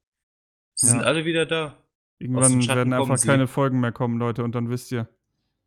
[0.76, 0.92] Sie Ja.
[0.94, 1.78] sind alle wieder da.
[2.20, 3.28] Irgendwann werden einfach sie.
[3.28, 5.10] keine Folgen mehr kommen, Leute, und dann wisst ihr,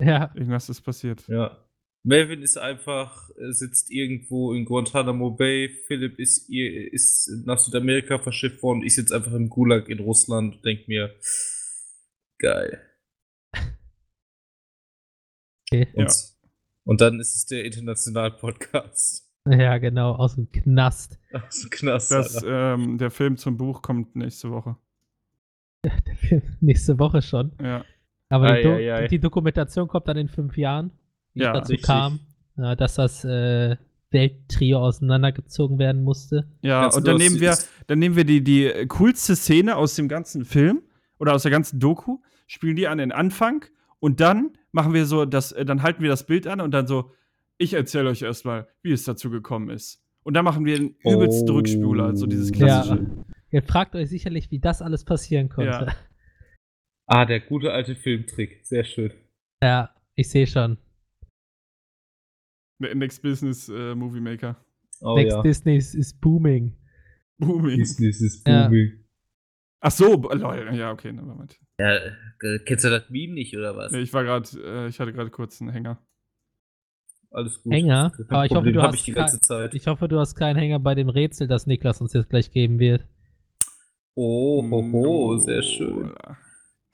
[0.01, 0.31] Ja.
[0.35, 1.27] irgendwas ist passiert.
[1.29, 1.63] Ja.
[2.05, 8.19] Melvin ist einfach, äh, sitzt irgendwo in Guantanamo Bay, Philipp ist, ihr- ist nach Südamerika
[8.19, 11.15] verschifft worden, ich sitze einfach im Gulag in Russland und denke mir,
[12.39, 12.81] geil.
[15.71, 15.89] Okay.
[15.95, 16.13] Und, Ja.
[16.85, 19.25] und dann ist es der International-Podcast.
[19.49, 21.19] Ja, genau, aus dem Knast.
[21.33, 22.11] Aus dem Knast.
[22.11, 24.77] Das, ähm, der Film zum Buch kommt nächste Woche.
[25.85, 27.53] Der Film Nächste Woche schon.
[27.63, 27.85] Ja.
[28.29, 29.07] Aber die, Ei, Do ei, ei.
[29.07, 30.91] die Dokumentation kommt dann in fünf Jahren,
[31.35, 31.87] wie Ja, es dazu richtig.
[31.87, 32.19] kam,
[32.57, 33.77] ja, dass das äh,
[34.11, 36.49] Welttrio auseinandergezogen werden musste.
[36.63, 37.57] Ja, Ganz und dann nehmen wir,
[37.87, 40.83] dann nehmen wir die, die äh, coolste Szene aus dem ganzen Film
[41.21, 43.65] oder aus der ganzen Doku, spielen die an den Anfang
[44.01, 46.87] und dann machen wir so, das, äh, dann halten wir das Bild an und dann
[46.87, 47.11] so,
[47.59, 50.05] ich erzähle euch erstmal, wie es dazu gekommen ist.
[50.23, 51.55] Und dann machen wir einen übelsten Oh.
[51.55, 52.57] Rückspüler, also dieses Ja.
[52.57, 53.07] klassische.
[53.51, 55.71] Ihr fragt euch sicherlich, wie das alles passieren konnte.
[55.71, 55.97] Ja.
[57.09, 58.67] Ah, der gute alte Filmtrick.
[58.67, 59.13] Sehr schön.
[59.63, 60.77] Ja, ich sehe schon.
[62.81, 64.57] Ne- Next Business äh, Movie Maker.
[65.03, 65.43] Oh Next ja.
[65.43, 66.77] Disney is, is booming.
[67.39, 67.79] Booming.
[67.79, 68.65] Business ist Ja.
[68.67, 69.05] booming.
[69.81, 71.59] Ach so, lol, ja, okay, nevermind.
[71.79, 73.93] Ja, äh, kennst du das Meme nicht, oder was?
[73.93, 75.99] Nee, ich war gerade, äh, ich hatte gerade kurz einen Hänger.
[77.31, 77.73] Alles gut.
[77.73, 78.13] Hänger?
[78.29, 79.75] Aber ich hoffe, du hab hast ich die ganze Zeit.
[79.75, 82.79] Ich hoffe, du hast keinen Hänger bei dem Rätsel, das Niklas uns jetzt gleich geben
[82.79, 83.07] wird.
[84.15, 86.15] Oh, ho, ho, sehr schön.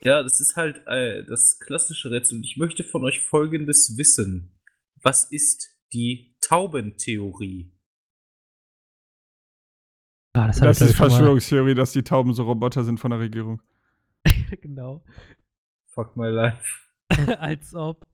[0.01, 2.39] Ja, das ist halt äh, das klassische Rätsel.
[2.39, 4.59] Und ich möchte von euch Folgendes wissen.
[5.01, 7.72] Was ist die Taubentheorie?
[10.33, 13.61] Ah, das Das ist Verschwörungstheorie, dass die Tauben so Roboter sind von der Regierung.
[14.61, 15.03] genau.
[15.87, 16.63] Fuck my life.
[17.39, 18.05] Als ob.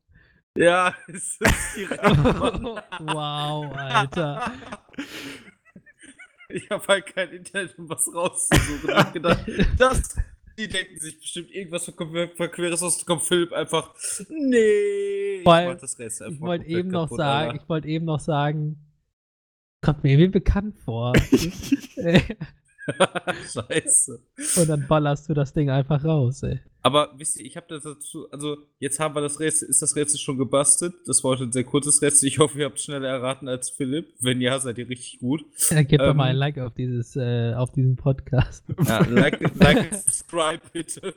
[0.55, 2.03] Ja, es ist direkt.
[2.03, 4.51] Wow, Alter.
[6.49, 8.89] Ich habe halt kein Internet, um was rauszusuchen.
[8.89, 9.45] Ich hab gedacht,
[9.77, 10.17] das,
[10.57, 13.93] die denken sich bestimmt irgendwas Verquer- Verqueres aus, kommt Philipp einfach,
[14.27, 15.37] nee.
[15.39, 17.61] Ich das Rätsel Ich wollte komplett eben noch kaputt, sagen, Alter.
[17.63, 18.88] ich wollte eben noch sagen,
[19.81, 21.13] kommt mir irgendwie bekannt vor.
[23.53, 24.19] Scheiße.
[24.57, 26.59] Und dann ballerst du das Ding einfach raus, ey.
[26.81, 29.97] Aber wisst ihr, ich habe das dazu, also jetzt haben wir das Rätsel, ist das
[29.97, 30.93] Rätsel schon gebastelt?
[31.05, 32.27] Das war heute ein sehr kurzes Rätsel.
[32.29, 34.13] Ich hoffe, ihr habt schneller erraten als Philipp.
[34.21, 35.43] Wenn ja, seid ihr richtig gut.
[35.69, 38.63] Ja, Gib doch mal Ähm, ein Like auf dieses, äh, auf diesen Podcast.
[38.87, 41.13] Ja, like, like subscribe bitte.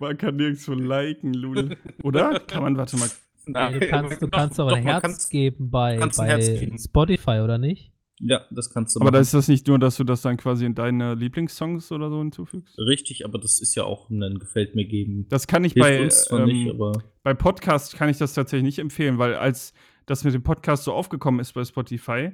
[0.00, 1.76] Man kann nirgendwo liken, Lul.
[2.02, 2.40] Oder?
[2.40, 3.08] Kann man, warte mal.
[3.46, 6.70] Nein, du kannst, du doch, kannst auch doch, ein Herz kann's- geben bei, kannst bei.
[6.78, 7.92] Spotify, oder nicht?
[8.22, 9.22] Ja, das kannst du Aber da machen.
[9.22, 12.78] ist das nicht nur, dass du das dann quasi in deine Lieblingssongs oder so hinzufügst?
[12.78, 15.26] Richtig, aber das ist ja auch ein Gefällt mir geben.
[15.30, 16.76] Das kann ich Hilft bei, ähm, nicht,
[17.22, 19.72] bei Podcast kann ich das tatsächlich nicht empfehlen, weil als
[20.04, 22.32] das mit dem Podcast so aufgekommen ist bei Spotify,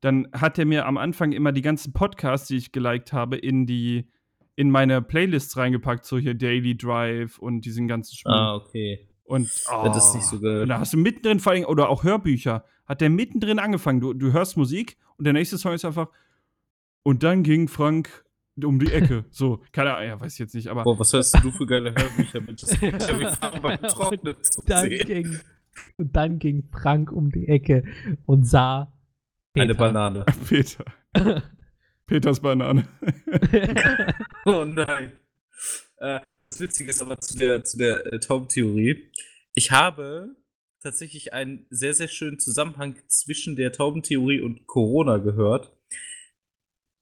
[0.00, 3.66] dann hat er mir am Anfang immer die ganzen Podcasts, die ich geliked habe, in
[3.66, 4.08] die
[4.56, 8.32] in meine Playlists reingepackt, so hier Daily Drive und diesen ganzen Schmuck.
[8.34, 9.07] ah, okay.
[9.28, 10.62] Und oh, Ja, das ist nicht so geil.
[10.62, 14.00] Und da hast du mittendrin vor allem, oder auch Hörbücher, hat der mittendrin angefangen.
[14.00, 16.08] Du, du hörst Musik und der nächste Song ist einfach.
[17.02, 18.24] Und dann ging Frank
[18.64, 19.26] um die Ecke.
[19.30, 20.82] so, keine Ahnung, ja, weiß ich jetzt nicht, aber.
[20.82, 22.62] Boah, was hörst du für geile Hörbücher, Mensch?
[22.62, 25.06] Das ist ja wie Farben beim Trocknen zu Dann sehen.
[25.06, 25.40] ging,
[25.98, 27.84] und dann ging Frank um die Ecke
[28.24, 28.90] und sah
[29.54, 29.74] Eine Peter.
[29.74, 30.24] Banane.
[30.48, 30.84] Peter.
[32.06, 32.88] Peters Banane.
[34.46, 35.12] Oh nein.
[35.98, 36.20] Äh,
[36.50, 39.10] das Witzige ist aber zu der, zu der äh, Taubentheorie.
[39.54, 40.36] Ich habe
[40.82, 45.72] tatsächlich einen sehr, sehr schönen Zusammenhang zwischen der Taubentheorie und Corona gehört.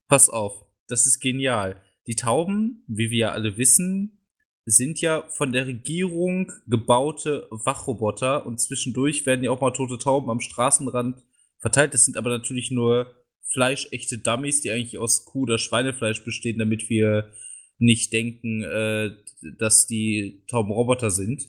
[0.08, 1.82] Pass auf, das ist genial.
[2.06, 4.16] Die Tauben, wie wir ja alle wissen,
[4.64, 10.28] sind ja von der Regierung gebaute Wachroboter und zwischendurch werden ja auch mal tote Tauben
[10.28, 11.22] am Straßenrand
[11.58, 11.94] verteilt.
[11.94, 13.14] Das sind aber natürlich nur
[13.48, 17.32] fleischechte Dummies, die eigentlich aus Kuh- oder Schweinefleisch bestehen, damit wir
[17.78, 19.10] nicht denken, äh,
[19.58, 21.48] dass die Tauben Roboter sind.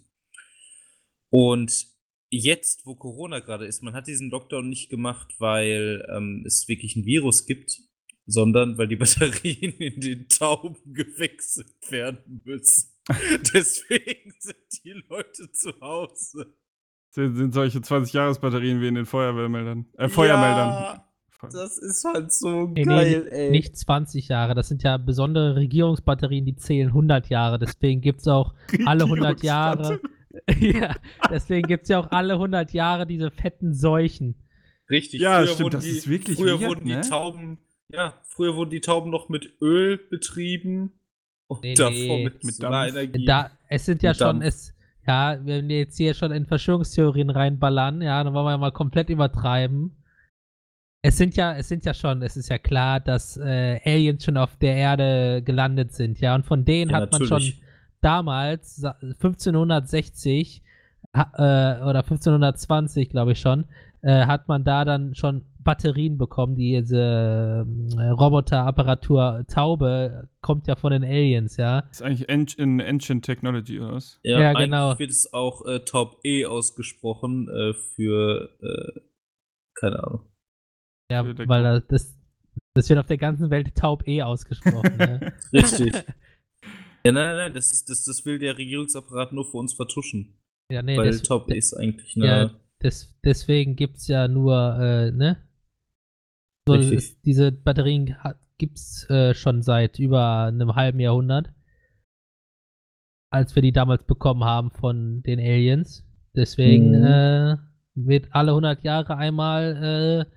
[1.30, 1.88] Und
[2.30, 6.96] jetzt, wo Corona gerade ist, man hat diesen Lockdown nicht gemacht, weil ähm, es wirklich
[6.96, 7.80] ein Virus gibt,
[8.26, 12.90] sondern weil die Batterien in den Tauben gewechselt werden müssen.
[13.54, 16.54] Deswegen sind die Leute zu Hause.
[17.10, 19.86] Sind, sind solche 20-Jahres-Batterien wie in den Feuerwehrmeldern.
[19.98, 20.70] Äh, Feuermeldern.
[20.70, 21.07] Ja,
[21.52, 23.52] das ist halt so Nee, geil, nee, ey.
[23.52, 27.60] nicht 20 Jahre, das sind ja besondere Regierungsbatterien, die zählen 100 Jahre.
[27.60, 28.54] Deswegen gibt es auch
[28.86, 30.00] alle 100 Jahre.
[30.60, 30.96] ja,
[31.30, 34.36] deswegen gibt es ja auch alle 100 Jahre diese fetten Seuchen.
[34.90, 37.02] Richtig, Ja, früher stimmt, wurden das die, ist wirklich Früher weird, wurden ne?
[37.02, 37.58] die Tauben,
[37.90, 40.94] ja, früher wurden die Tauben noch mit Öl betrieben
[41.48, 42.24] und Nee, davor nee.
[42.26, 43.26] mit, Mit Solarenergie.
[43.26, 44.46] Da, es sind ja Mit schon, Dampf.
[44.46, 44.74] es,
[45.06, 48.72] ja, wenn wir jetzt hier schon in Verschwörungstheorien reinballern, ja, dann wollen wir ja mal
[48.72, 49.97] komplett übertreiben.
[51.02, 54.38] Es sind ja, es sind ja schon, es ist ja klar, dass äh, Aliens schon
[54.38, 57.62] auf der Erde gelandet sind, ja, und von denen Ja, hat man schon natürlich.
[58.02, 60.64] damals, sa- 1560,
[61.14, 63.66] äh, oder 1520, glaube ich schon,
[64.02, 66.56] äh, hat man da dann schon Batterien bekommen.
[66.56, 67.66] Diese
[67.98, 71.82] äh, Roboterapparatur Taube kommt ja von den Aliens, ja.
[71.82, 74.20] Das ist eigentlich in Ancient Technology oder was?
[74.24, 74.98] Ja, ja genau.
[74.98, 79.00] wird es auch äh, Taub E ausgesprochen äh, für, äh,
[79.76, 80.22] keine Ahnung.
[81.12, 82.18] Ja, weil das,
[82.74, 84.98] das wird auf der ganzen Welt Taub E ausgesprochen.
[84.98, 85.34] ne?
[85.54, 85.94] Richtig.
[87.06, 90.34] Ja, nein, nein, nein, das, ist, das, das will der Regierungsapparat nur für uns vertuschen.
[90.70, 92.26] Ja, nee, Weil das, Top ist eigentlich eine.
[92.26, 92.52] Ja,
[92.84, 95.38] des, deswegen gibt es ja nur, äh, ne?
[96.68, 98.18] So, ist, diese Batterien
[98.58, 101.50] gibt es äh, schon seit über einem halben Jahrhundert.
[103.32, 106.06] Als wir die damals bekommen haben von den Aliens.
[106.36, 107.06] Deswegen mhm.
[107.06, 107.58] äh,
[107.96, 110.37] wird alle 100 Jahre einmal äh,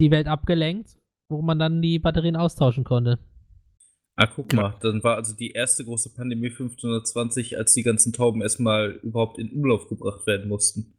[0.00, 0.96] die Welt abgelenkt,
[1.28, 3.18] wo man dann die Batterien austauschen konnte.
[4.16, 8.42] Ah, guck mal, dann war also die erste große Pandemie 1520, als die ganzen Tauben
[8.42, 10.94] erstmal überhaupt in Umlauf gebracht werden mussten.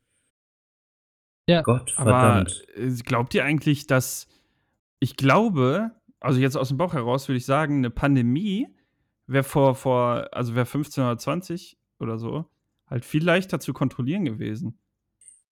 [1.48, 2.64] Ja, Gott verdammt.
[2.76, 4.28] Aber äh, glaubt ihr eigentlich, dass
[5.00, 8.68] ich glaube, also jetzt aus dem Bauch heraus würde ich sagen, eine Pandemie
[9.28, 12.46] wäre vor, vor, also wäre 1520 oder so,
[12.88, 14.80] halt viel leichter zu kontrollieren gewesen.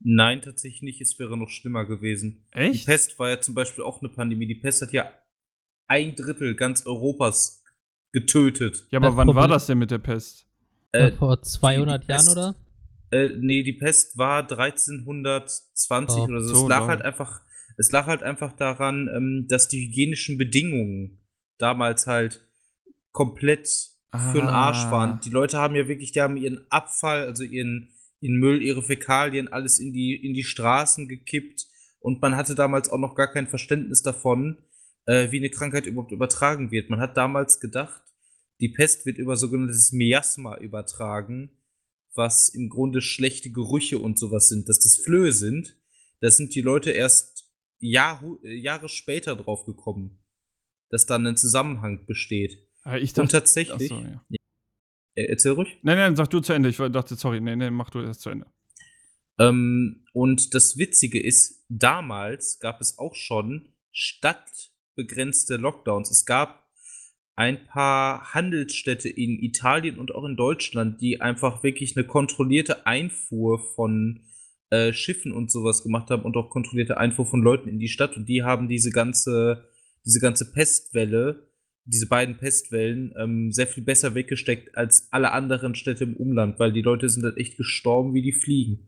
[0.02, 1.02] Nein, tatsächlich nicht.
[1.02, 2.46] Es wäre noch schlimmer gewesen.
[2.52, 2.82] Echt?
[2.82, 4.48] Die Pest war ja zum Beispiel auch eine Pandemie.
[4.48, 5.12] Die Pest hat ja
[5.88, 7.64] ein Drittel ganz Europas
[8.12, 8.86] getötet.
[8.92, 10.46] Ja, aber das wann Problem war das denn mit der Pest?
[10.92, 12.56] Äh, vor 200 Jahren, Pest, oder?
[13.12, 16.56] Äh, nee, die Pest war 1320 oh, oder so.
[16.56, 16.64] so.
[16.64, 17.42] Es lag halt einfach,
[17.78, 21.20] es lag halt einfach daran, ähm, dass die hygienischen Bedingungen
[21.58, 22.42] damals halt
[23.12, 24.32] komplett ah.
[24.32, 24.92] für den Arsch ah.
[24.92, 25.20] waren.
[25.22, 27.90] Die Leute haben ja wirklich, die haben ihren Abfall, also ihren,
[28.22, 31.68] ihren Müll, ihre Fäkalien, alles in die, in die Straßen gekippt.
[32.00, 34.58] Und man hatte damals auch noch gar kein Verständnis davon,
[35.06, 36.90] äh, wie eine Krankheit überhaupt übertragen wird.
[36.90, 38.02] Man hat damals gedacht,
[38.60, 41.52] die Pest wird über sogenanntes Miasma übertragen,
[42.14, 45.78] was im Grunde schlechte Gerüche und sowas sind, dass das Flöhe sind.
[46.22, 47.50] Da sind die Leute erst
[47.80, 50.20] Jahr, Jahre später drauf gekommen,
[50.90, 52.68] dass da ein Zusammenhang besteht.
[52.84, 53.90] Ah, ich dachte, und tatsächlich.
[53.90, 54.22] So, ja.
[55.20, 55.78] Äh, erzähl ruhig.
[55.82, 56.70] Nein, nein, sag du zu Ende.
[56.70, 58.46] Ich dachte, sorry, nein, nein, mach du erst zu Ende.
[59.38, 66.10] Ähm, und das Witzige ist, damals gab es auch schon Stadt begrenzte Lockdowns.
[66.12, 66.70] Es gab
[67.36, 73.60] ein paar Handelsstädte in Italien und auch in Deutschland, die einfach wirklich eine kontrollierte Einfuhr
[73.60, 74.22] von
[74.70, 78.18] äh, Schiffen und sowas gemacht haben und auch kontrollierte Einfuhr von Leuten in die Stadt.
[78.18, 79.70] Und die haben diese ganze,
[80.06, 81.49] diese ganze Pestwelle,
[81.90, 86.72] diese beiden Pestwellen, ähm, sehr viel besser weggesteckt als alle anderen Städte im Umland, weil
[86.72, 88.88] die Leute sind halt echt gestorben wie die Fliegen.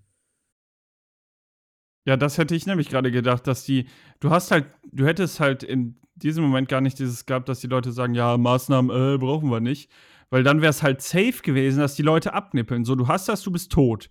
[2.05, 3.85] Ja, das hätte ich nämlich gerade gedacht, dass die,
[4.19, 7.67] du hast halt, du hättest halt in diesem Moment gar nicht dieses gehabt, dass die
[7.67, 9.91] Leute sagen, ja, Maßnahmen äh, brauchen wir nicht.
[10.29, 12.85] Weil dann wäre es halt safe gewesen, dass die Leute abnippeln.
[12.85, 14.09] So, du hast das, du bist tot.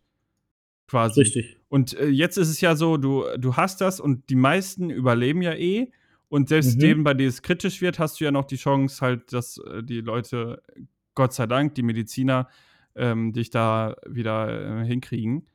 [0.86, 1.20] Quasi.
[1.20, 1.56] Richtig.
[1.68, 5.40] Und äh, jetzt ist es ja so, du, du hast das und die meisten überleben
[5.40, 5.90] ja eh.
[6.30, 6.80] Und selbst mhm.
[6.80, 9.82] dem, bei dem es kritisch wird, hast du ja noch die Chance, halt, dass äh,
[9.82, 10.62] die Leute,
[11.14, 12.48] Gott sei Dank, die Mediziner,
[12.94, 15.48] ähm, dich da wieder äh, hinkriegen.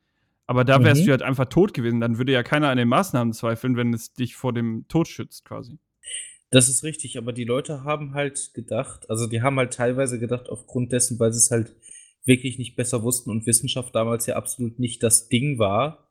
[0.48, 1.06] Aber da wärst mhm.
[1.06, 2.02] du halt einfach tot gewesen.
[2.02, 5.46] Dann würde ja keiner an den Maßnahmen zweifeln, wenn es dich vor dem Tod schützt,
[5.46, 5.80] quasi.
[6.52, 10.50] Das ist richtig, aber die Leute haben halt gedacht, also die haben halt teilweise gedacht,
[10.50, 11.74] aufgrund dessen, weil sie es halt
[12.26, 16.10] wirklich nicht besser wussten und Wissenschaft damals ja absolut nicht das Ding war,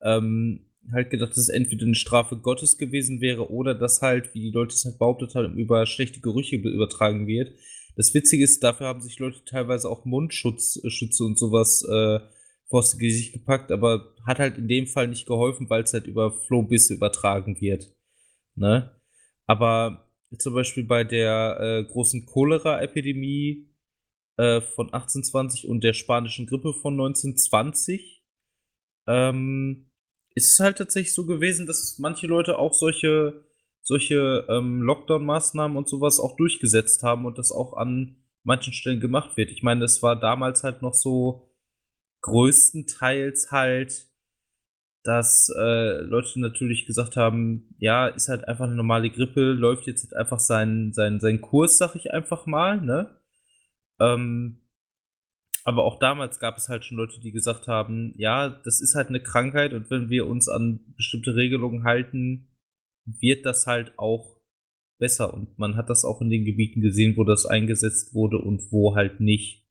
[0.00, 4.40] ähm, halt gedacht, dass es entweder eine Strafe Gottes gewesen wäre oder dass halt, wie
[4.40, 7.52] die Leute es halt behauptet haben, über schlechte Gerüche übertragen wird.
[7.96, 12.20] Das Witzige ist, dafür haben sich Leute teilweise auch Mundschutze äh, und sowas äh,
[12.68, 16.32] vors Gesicht gepackt, aber hat halt in dem Fall nicht geholfen, weil es halt über
[16.32, 17.94] Flohbisse übertragen wird.
[18.54, 19.00] Ne?
[19.46, 23.70] Aber zum Beispiel bei der äh, großen Cholera-Epidemie
[24.36, 28.24] äh, von 1820 und der spanischen Grippe von 1920
[29.06, 29.90] ähm,
[30.36, 33.44] ist es halt tatsächlich so gewesen, dass manche Leute auch solche,
[33.82, 39.36] solche ähm, Lockdown-Maßnahmen und sowas auch durchgesetzt haben und das auch an manchen Stellen gemacht
[39.36, 39.50] wird.
[39.50, 41.50] Ich meine, es war damals halt noch so
[42.20, 44.06] größtenteils halt
[45.06, 50.02] dass äh, Leute natürlich gesagt haben, ja, ist halt einfach eine normale Grippe, läuft jetzt
[50.04, 53.08] halt einfach seinen, seinen, seinen Kurs, sag ich einfach mal, ne?
[54.00, 54.65] Ähm,
[55.66, 59.08] aber auch damals gab es halt schon Leute, die gesagt haben, ja, das ist halt
[59.08, 62.48] eine Krankheit und wenn wir uns an bestimmte Regelungen halten,
[63.04, 64.40] wird das halt auch
[64.98, 65.34] besser.
[65.34, 68.94] Und man hat das auch in den Gebieten gesehen, wo das eingesetzt wurde und wo
[68.94, 69.66] halt nicht.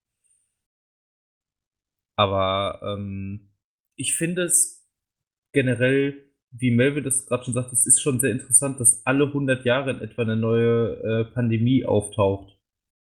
[2.17, 3.53] Aber ähm,
[3.95, 4.85] ich finde es
[5.53, 9.63] generell, wie Melvin das gerade schon sagt, es ist schon sehr interessant, dass alle 100
[9.63, 12.59] Jahre in etwa eine neue äh, Pandemie auftaucht.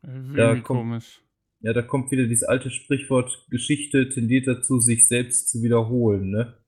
[0.03, 1.23] Wie da kommt, komisch.
[1.67, 6.65] Ja, da kommt wieder dieses alte Sprichwort, Geschichte tendiert dazu, sich selbst zu wiederholen, ne?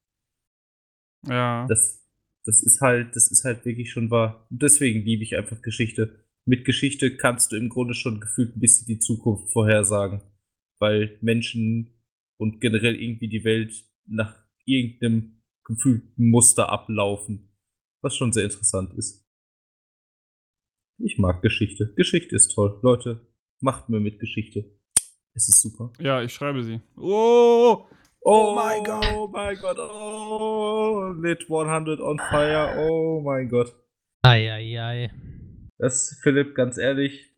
[1.25, 1.69] Ja.
[1.69, 2.05] Das,
[2.45, 4.49] das ist halt, das ist halt wirklich schon wahr.
[4.51, 6.25] Und deswegen liebe ich einfach Geschichte.
[6.47, 10.21] Mit Geschichte kannst du im Grunde schon gefühlt ein bisschen die Zukunft vorhersagen.
[10.81, 12.03] Weil Menschen
[12.37, 14.35] und generell irgendwie die Welt nach
[14.65, 17.57] irgendeinem gefühlten Muster ablaufen.
[18.01, 19.25] Was schon sehr interessant ist.
[20.99, 21.95] Ich mag Geschichte.
[21.95, 22.81] Geschichte ist toll.
[22.83, 23.25] Leute,
[23.61, 24.78] macht mir mit Geschichte.
[25.35, 25.93] Es ist super.
[26.01, 26.81] Ja, ich schreibe sie.
[26.97, 27.87] Oh!
[28.21, 29.07] Oh mein Gott.
[29.15, 29.79] Oh mein Gott.
[29.79, 32.77] Oh, mit 100 on fire.
[32.79, 33.75] Oh mein Gott.
[34.23, 35.11] Eieiei.
[35.79, 37.33] Das, Philipp, ganz ehrlich,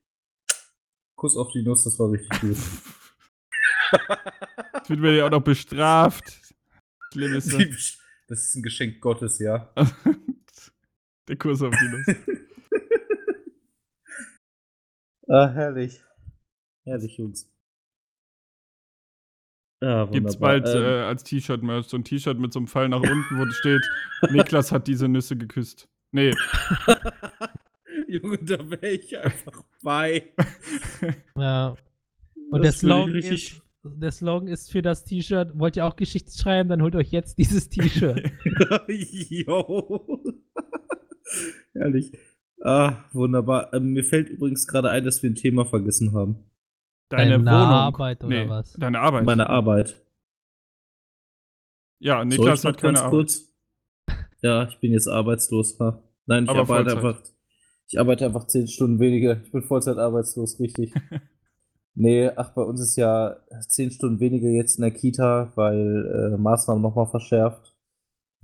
[1.14, 2.56] Kuss auf die Nuss, das war richtig gut.
[4.74, 6.40] Jetzt wird mir ja auch noch bestraft.
[7.12, 7.98] Schlimm ist das.
[8.26, 9.74] Das ist ein Geschenk Gottes, ja.
[11.28, 12.06] Der Kurs auf die Nuss.
[15.28, 16.00] ah, herrlich.
[16.84, 17.49] Herrlich, Jungs.
[19.82, 20.60] Ja, Gibt's wunderbar.
[20.60, 23.46] bald Ähm, äh, als T-Shirt-Merch so ein T-Shirt mit so einem Pfeil nach unten, wo
[23.50, 23.80] steht,
[24.30, 25.88] Niklas hat diese Nüsse geküsst.
[26.12, 26.32] Nee,
[28.08, 30.32] Junge, da wäre ich einfach bei.
[31.36, 31.76] Ja.
[32.50, 35.96] Und der Das Slogan, richtig- ist, der Slogan ist für das T-Shirt, wollt ihr auch
[35.96, 38.30] Geschichte schreiben, dann holt euch jetzt dieses T-Shirt.
[38.88, 40.22] Jo.
[41.72, 42.12] Herrlich.
[42.62, 43.72] Ah, wunderbar.
[43.72, 46.36] Ähm, mir fällt übrigens gerade ein, dass wir ein Thema vergessen haben.
[47.10, 47.50] Deine Deine Wohnung.
[47.50, 48.72] Arbeit oder nee, was?
[48.72, 49.24] Deine Arbeit.
[49.24, 50.02] Meine Arbeit.
[51.98, 53.10] ja, Soll Niklas hat keine Arbeit.
[53.10, 53.50] kurz?
[54.42, 55.78] Ja, ich bin jetzt arbeitslos.
[55.80, 56.02] Ha?
[56.26, 57.04] Nein, ich Aber arbeite Vollzeit.
[57.04, 57.30] einfach.
[57.88, 59.42] Ich arbeite einfach zehn Stunden weniger.
[59.42, 60.94] Ich bin Vollzeit arbeitslos, richtig.
[61.94, 63.36] nee, ach, bei uns ist ja
[63.68, 67.74] zehn Stunden weniger jetzt in der Kita, weil äh, Maßnahmen nochmal verschärft.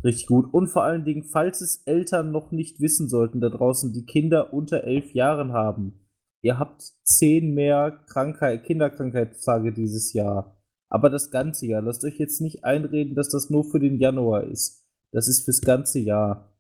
[0.05, 0.53] Richtig gut.
[0.53, 4.53] Und vor allen Dingen, falls es Eltern noch nicht wissen sollten, da draußen, die Kinder
[4.53, 6.06] unter elf Jahren haben,
[6.47, 10.57] ihr habt zehn mehr Krankheit, Kinderkrankheitstage dieses Jahr.
[10.89, 11.83] Aber das ganze Jahr.
[11.83, 14.87] Lasst euch jetzt nicht einreden, dass das nur für den Januar ist.
[15.11, 16.57] Das ist fürs ganze Jahr.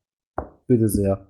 [0.66, 1.28] Bitte sehr.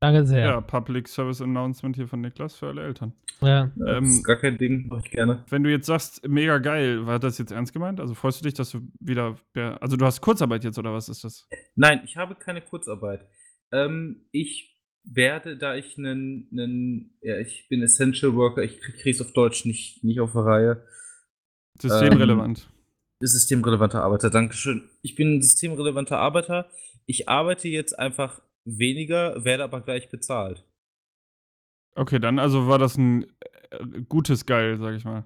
[0.00, 0.44] Danke sehr.
[0.44, 3.14] Ja, Public Service Announcement hier von Niklas für alle Eltern.
[3.40, 3.72] Ja.
[3.86, 5.42] Ähm, das ist gar kein Ding, mach ich gerne.
[5.48, 8.00] Wenn du jetzt sagst, mega geil, war das jetzt ernst gemeint?
[8.00, 9.38] Also freust du dich, dass du wieder.
[9.56, 11.48] ja, Also du hast Kurzarbeit jetzt oder was ist das?
[11.74, 13.26] Nein, ich habe keine Kurzarbeit.
[13.72, 14.73] Ähm, ich
[15.04, 19.64] werde, da ich einen, einen ja, ich bin Essential Worker, ich kriege es auf Deutsch
[19.64, 20.86] nicht, nicht auf der Reihe.
[21.80, 22.68] Systemrelevant.
[23.20, 24.88] Systemrelevanter Arbeiter, Dankeschön.
[25.02, 26.70] Ich bin ein systemrelevanter Arbeiter.
[27.06, 30.64] Ich arbeite jetzt einfach weniger, werde aber gleich bezahlt.
[31.94, 33.24] Okay, dann also war das ein
[33.70, 35.24] äh, gutes Geil, sag ich mal.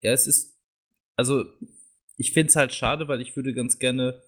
[0.00, 0.58] Ja, es ist,
[1.16, 1.44] also
[2.16, 4.22] ich finde es halt schade, weil ich würde ganz gerne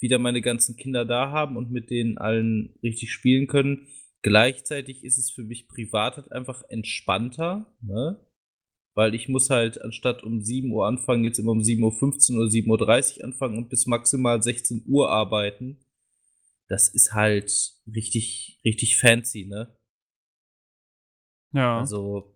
[0.00, 3.88] wieder meine ganzen Kinder da haben und mit denen allen richtig spielen können.
[4.22, 8.18] Gleichzeitig ist es für mich privat halt einfach entspannter, ne?
[8.94, 12.50] Weil ich muss halt anstatt um 7 Uhr anfangen, jetzt immer um 7.15 Uhr oder
[12.50, 15.78] 7.30 Uhr anfangen und bis maximal 16 Uhr arbeiten.
[16.66, 19.74] Das ist halt richtig, richtig fancy, ne?
[21.52, 21.78] Ja.
[21.78, 22.34] Also,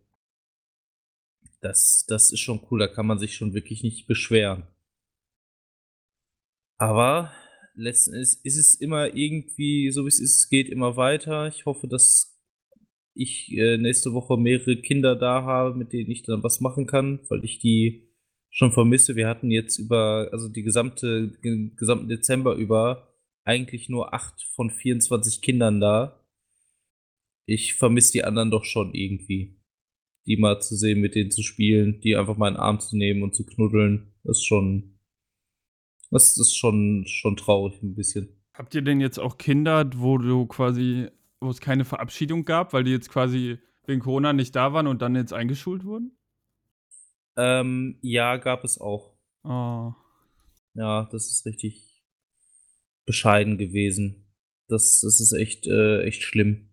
[1.60, 4.66] das, das ist schon cool, da kann man sich schon wirklich nicht beschweren.
[6.78, 7.32] Aber
[7.74, 11.48] letzten Endes ist es immer irgendwie, so wie es ist, es geht immer weiter.
[11.48, 12.38] Ich hoffe, dass
[13.14, 17.20] ich äh, nächste Woche mehrere Kinder da habe, mit denen ich dann was machen kann,
[17.28, 18.08] weil ich die
[18.50, 19.16] schon vermisse.
[19.16, 23.08] Wir hatten jetzt über, also die gesamte, den gesamten Dezember über
[23.44, 26.24] eigentlich nur acht von 24 Kindern da.
[27.44, 29.58] Ich vermisse die anderen doch schon irgendwie.
[30.26, 32.96] Die mal zu sehen, mit denen zu spielen, die einfach mal in den Arm zu
[32.96, 35.00] nehmen und zu knuddeln, ist schon,
[36.12, 38.28] das ist schon, schon traurig ein bisschen.
[38.52, 41.08] Habt ihr denn jetzt auch Kinder, wo du quasi,
[41.40, 45.00] wo es keine Verabschiedung gab, weil die jetzt quasi wegen Corona nicht da waren und
[45.00, 46.16] dann jetzt eingeschult wurden?
[47.36, 49.14] Ähm, ja, gab es auch.
[49.42, 49.92] Oh.
[50.74, 52.04] Ja, das ist richtig
[53.06, 54.26] bescheiden gewesen.
[54.68, 56.68] Das, das ist echt, äh, echt schlimm.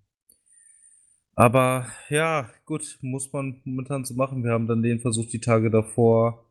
[1.33, 4.43] Aber ja, gut, muss man momentan so machen.
[4.43, 6.45] Wir haben dann den versucht, die Tage davor,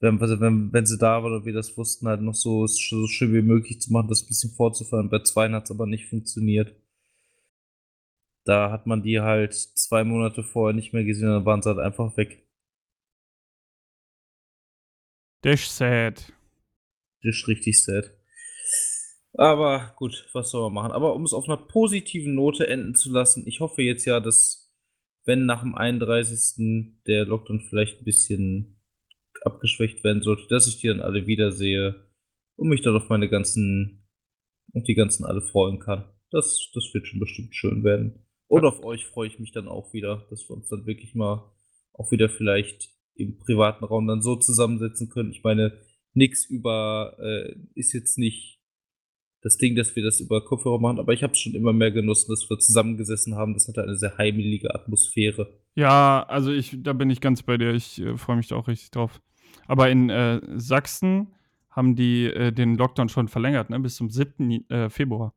[0.00, 3.06] wenn, also wenn, wenn sie da waren und wir das wussten, halt noch so, so
[3.06, 5.10] schön wie möglich zu machen, das ein bisschen fortzufahren.
[5.10, 6.74] Bei zwei hat es aber nicht funktioniert.
[8.44, 11.80] Da hat man die halt zwei Monate vorher nicht mehr gesehen, dann waren sie halt
[11.80, 12.46] einfach weg.
[15.42, 16.32] Dash sad.
[17.22, 18.12] Das ist richtig sad.
[19.34, 20.92] Aber gut, was soll man machen?
[20.92, 24.72] Aber um es auf einer positiven Note enden zu lassen, ich hoffe jetzt ja, dass,
[25.24, 26.94] wenn nach dem 31.
[27.06, 28.77] der Lockdown vielleicht ein bisschen
[29.44, 32.06] abgeschwächt werden sollte, dass ich die dann alle wiedersehe
[32.56, 34.08] und mich dann auf meine ganzen,
[34.74, 36.04] auf die ganzen alle freuen kann.
[36.30, 38.26] Das, das wird schon bestimmt schön werden.
[38.48, 41.52] Und auf euch freue ich mich dann auch wieder, dass wir uns dann wirklich mal
[41.92, 45.30] auch wieder vielleicht im privaten Raum dann so zusammensetzen können.
[45.30, 45.78] Ich meine,
[46.14, 48.58] nichts über äh, ist jetzt nicht
[49.40, 51.92] das Ding, dass wir das über Kopfhörer machen, aber ich habe es schon immer mehr
[51.92, 53.54] genossen, dass wir zusammengesessen haben.
[53.54, 55.60] Das hatte eine sehr heimelige Atmosphäre.
[55.76, 57.72] Ja, also ich, da bin ich ganz bei dir.
[57.72, 59.20] Ich äh, freue mich da auch richtig drauf.
[59.66, 61.28] Aber in äh, Sachsen
[61.70, 63.78] haben die äh, den Lockdown schon verlängert, ne?
[63.78, 64.68] Bis zum 7.
[64.68, 65.34] Äh, Februar.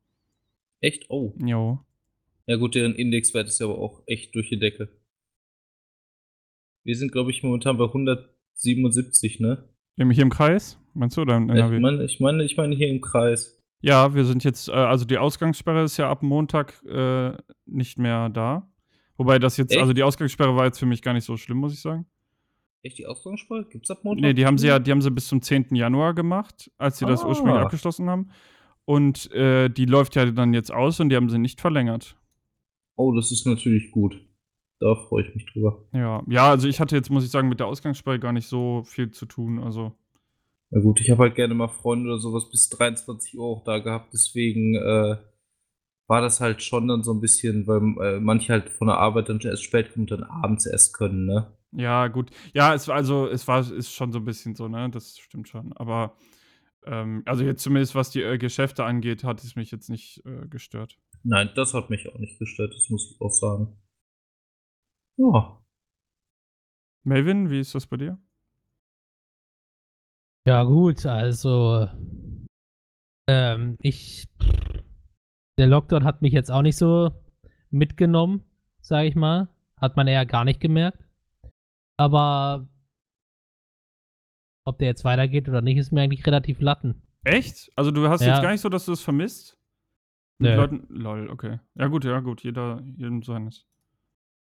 [0.80, 1.10] Echt?
[1.10, 1.34] Oh.
[1.38, 1.80] Jo.
[2.48, 4.90] Ja gut, deren Indexwert ist ja aber auch echt durch die Decke.
[6.84, 9.70] Wir sind, glaube ich, momentan bei 177, ne?
[9.98, 10.80] Hier im Kreis?
[10.94, 11.76] Meinst du oder in NRW?
[11.76, 13.62] Ich meine, ich meine, ich meine hier im Kreis.
[13.82, 17.34] Ja, wir sind jetzt, äh, also die Ausgangssperre ist ja ab Montag äh,
[17.66, 18.68] nicht mehr da.
[19.18, 19.82] Wobei das jetzt, Echt?
[19.82, 22.06] also die Ausgangssperre war jetzt für mich gar nicht so schlimm, muss ich sagen.
[22.84, 23.66] Echt die Ausgangssperre?
[23.70, 24.22] Gibt's ab Montag?
[24.22, 25.76] Nee, die haben sie ja, die haben sie bis zum 10.
[25.76, 27.28] Januar gemacht, als sie das Ah.
[27.28, 28.30] ursprünglich abgeschlossen haben.
[28.86, 32.18] Und äh, die läuft ja dann jetzt aus und die haben sie nicht verlängert.
[32.96, 34.20] Oh, das ist natürlich gut.
[34.80, 35.86] Da freue ich mich drüber.
[35.94, 38.82] Ja, ja, also ich hatte jetzt, muss ich sagen, mit der Ausgangssperre gar nicht so
[38.84, 39.60] viel zu tun.
[39.60, 39.94] Also,
[40.72, 43.78] Na gut, ich habe halt gerne mal Freunde oder sowas bis 23 Uhr auch da
[43.78, 45.18] gehabt, deswegen äh,
[46.08, 49.30] war das halt schon dann so ein bisschen, weil äh, manche halt von der Arbeit
[49.30, 51.56] dann erst spät kommen und dann abends erst können, ne?
[51.72, 52.32] Ja, gut.
[52.54, 54.90] Ja, es war also, es war, ist schon so ein bisschen so, ne?
[54.90, 55.74] Das stimmt schon.
[55.74, 56.18] Aber,
[56.86, 60.48] ähm, also jetzt zumindest was die äh, Geschäfte angeht, hat es mich jetzt nicht äh,
[60.48, 60.98] gestört.
[61.24, 63.78] Nein, das hat mich auch nicht gestört, das muss ich auch sagen.
[65.18, 65.62] Ja.
[67.04, 68.20] Melvin, wie ist das bei dir?
[70.48, 71.88] Ja, gut, also
[73.28, 74.28] ähm, ich
[75.58, 77.12] der Lockdown hat mich jetzt auch nicht so
[77.70, 78.44] mitgenommen,
[78.82, 79.48] sage ich mal.
[79.78, 80.98] Hat man eher gar nicht gemerkt.
[81.98, 82.68] Aber
[84.66, 87.02] ob der jetzt weitergeht oder nicht, ist mir eigentlich relativ latten.
[87.24, 87.72] Echt?
[87.76, 88.34] Also du hast Ja.
[88.34, 89.58] jetzt gar nicht so, dass du das vermisst?
[90.40, 90.56] Mit Nö.
[90.56, 91.60] Leuten, lol, okay.
[91.76, 93.66] Ja gut, ja gut, jeder, jedem seines.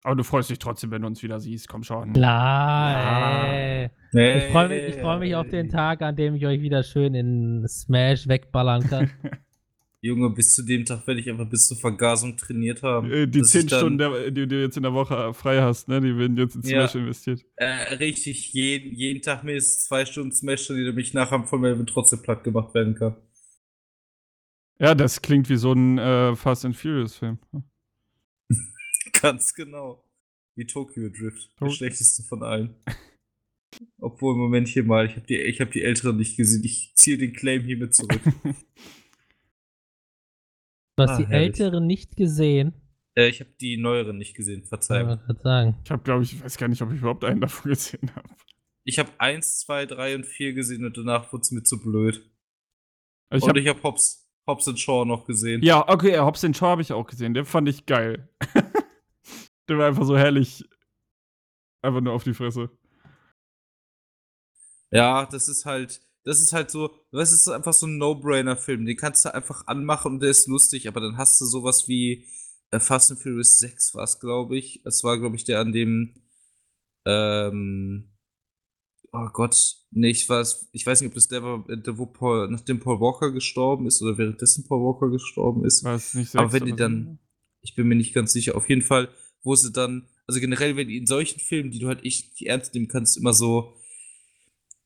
[0.03, 2.13] Aber du freust dich trotzdem, wenn du uns wieder siehst, komm schon.
[2.13, 3.53] Klar, Ja.
[3.53, 3.89] ey.
[4.13, 7.13] Ich freue mich, ich freu mich auf den Tag, an dem ich euch wieder schön
[7.15, 9.09] in Smash wegballern kann.
[10.01, 13.11] Junge, bis zu dem Tag werde ich einfach bis zur Vergasung trainiert haben.
[13.11, 15.61] Äh, die dass ich zehn dann, Stunden, der, die du jetzt in der Woche frei
[15.61, 16.87] hast, ne, die werden jetzt in Ja.
[16.87, 17.45] Smash investiert.
[17.55, 22.21] Äh, richtig, jeden, jeden Tag mindestens zwei Stunden Smash, die mich nachher von Melvin trotzdem
[22.21, 23.15] platt gemacht werden kann.
[24.79, 27.39] Ja, das klingt wie so ein äh, Fast and Furious Film.
[29.21, 30.03] Ganz genau.
[30.55, 31.49] Wie Tokyo Drift.
[31.59, 32.75] Der schlechteste von allen.
[33.99, 36.63] Obwohl, Moment hier mal, ich habe die, ich hab die älteren nicht gesehen.
[36.63, 38.21] Ich ziehe den Claim hiermit zurück.
[40.97, 41.47] Du hast Ah, die herrlich.
[41.59, 42.73] Älteren nicht gesehen.
[43.15, 45.19] äh, ich habe die neueren nicht gesehen, Verzeihung.
[45.43, 45.77] sagen.
[45.85, 48.27] Ich habe, glaube ich, ich weiß gar nicht, ob ich überhaupt einen davon gesehen habe.
[48.83, 52.27] Ich habe 1, 2, 3 und 4 gesehen und danach wurde es mir zu blöd.
[53.33, 55.61] Ich und hab, ich habe Hobbs, Hobbs and Shaw noch gesehen.
[55.61, 57.33] ja, okay, ja, Hobbs Shaw habe ich auch gesehen.
[57.33, 58.29] Den fand ich geil.
[59.69, 60.63] Der war einfach so herrlich.
[61.83, 62.71] Einfach nur auf die Fresse.
[64.91, 68.85] Ja, das ist halt, das ist halt so, das ist einfach so ein No-Brainer-Film.
[68.85, 72.25] Den kannst du einfach anmachen und der ist lustig, aber dann hast du sowas wie
[72.71, 74.81] äh, Fast and Furious 6 war es, glaube ich.
[74.85, 76.15] Es war, glaube ich, der an dem,
[77.05, 78.11] ähm,
[79.13, 82.49] oh Gott, nee, ich weiß, ich weiß nicht, ob das der war, der, wo Paul,
[82.49, 85.83] nachdem Paul Walker gestorben ist oder währenddessen Paul Walker gestorben ist.
[85.83, 87.19] War es nicht Aber sechs wenn die dann-
[87.61, 88.55] Ich bin mir nicht ganz sicher.
[88.55, 89.09] Auf jeden Fall,
[89.43, 92.47] wo sie dann, also generell, wenn die in solchen Filmen, die du halt echt nicht
[92.47, 93.73] ernst nehmen kannst, immer so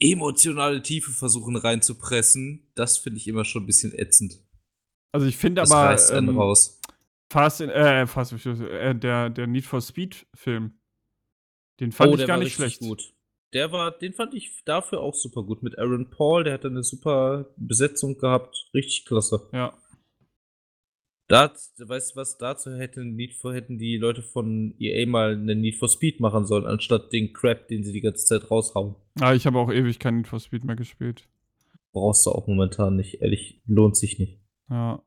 [0.02, 4.40] emotionale Tiefe versuchen reinzupressen, das finde ich immer schon ein bisschen ätzend.
[5.14, 6.80] Also ich finde aber reißt ähm, raus.
[7.32, 10.74] Fast, in, äh, Fast äh, der, der Need for Speed Film,
[11.80, 12.80] den fand ich gar nicht richtig schlecht.
[12.82, 13.14] gut.
[13.54, 15.62] Der war, den fand ich dafür auch super gut.
[15.62, 18.70] Mit Aaron Paul, der hat eine super Besetzung gehabt.
[18.74, 19.50] Richtig klasse.
[19.52, 19.78] Ja.
[21.32, 25.56] Da, weißt du was, dazu hätten, Need for, hätten die Leute von EA mal eine
[25.56, 28.96] Need for Speed machen sollen, anstatt den Crap, den sie die ganze Zeit raushauen.
[29.22, 31.30] Ah, ich habe auch ewig kein Need for Speed mehr gespielt.
[31.94, 34.42] Brauchst du auch momentan nicht, ehrlich, lohnt sich nicht.
[34.70, 35.02] Ja.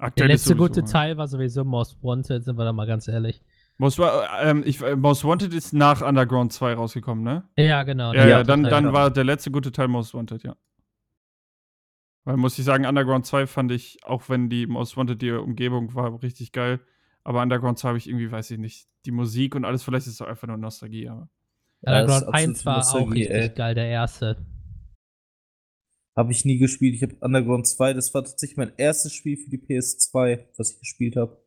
[0.00, 0.86] Der Aktuell ist letzte gute ja.
[0.86, 3.40] Teil war sowieso Most Wanted, sind wir da mal ganz ehrlich.
[3.78, 4.00] Most,
[4.42, 7.44] ähm, ich, äh, Most Wanted ist nach Underground 2 rausgekommen, ne?
[7.56, 8.12] Ja, genau.
[8.12, 8.92] Ja, der ja, letzte dann, dann ja.
[8.92, 10.56] war der letzte gute Teil Most Wanted, ja.
[12.24, 15.94] Weil muss ich sagen, Underground 2 fand ich, auch wenn die Most Wanted die Umgebung
[15.94, 16.80] war, richtig geil.
[17.24, 20.14] Aber Underground 2 habe ich irgendwie, weiß ich nicht, die Musik und alles, vielleicht ist
[20.14, 21.28] es auch einfach nur Nostalgie, aber.
[21.82, 23.48] Ja, Underground 1 absolute war auch richtig ey.
[23.48, 24.46] geil, der erste.
[26.14, 26.94] Habe ich nie gespielt.
[26.94, 30.78] Ich habe Underground 2, das war tatsächlich mein erstes Spiel für die PS2, was ich
[30.78, 31.42] gespielt habe.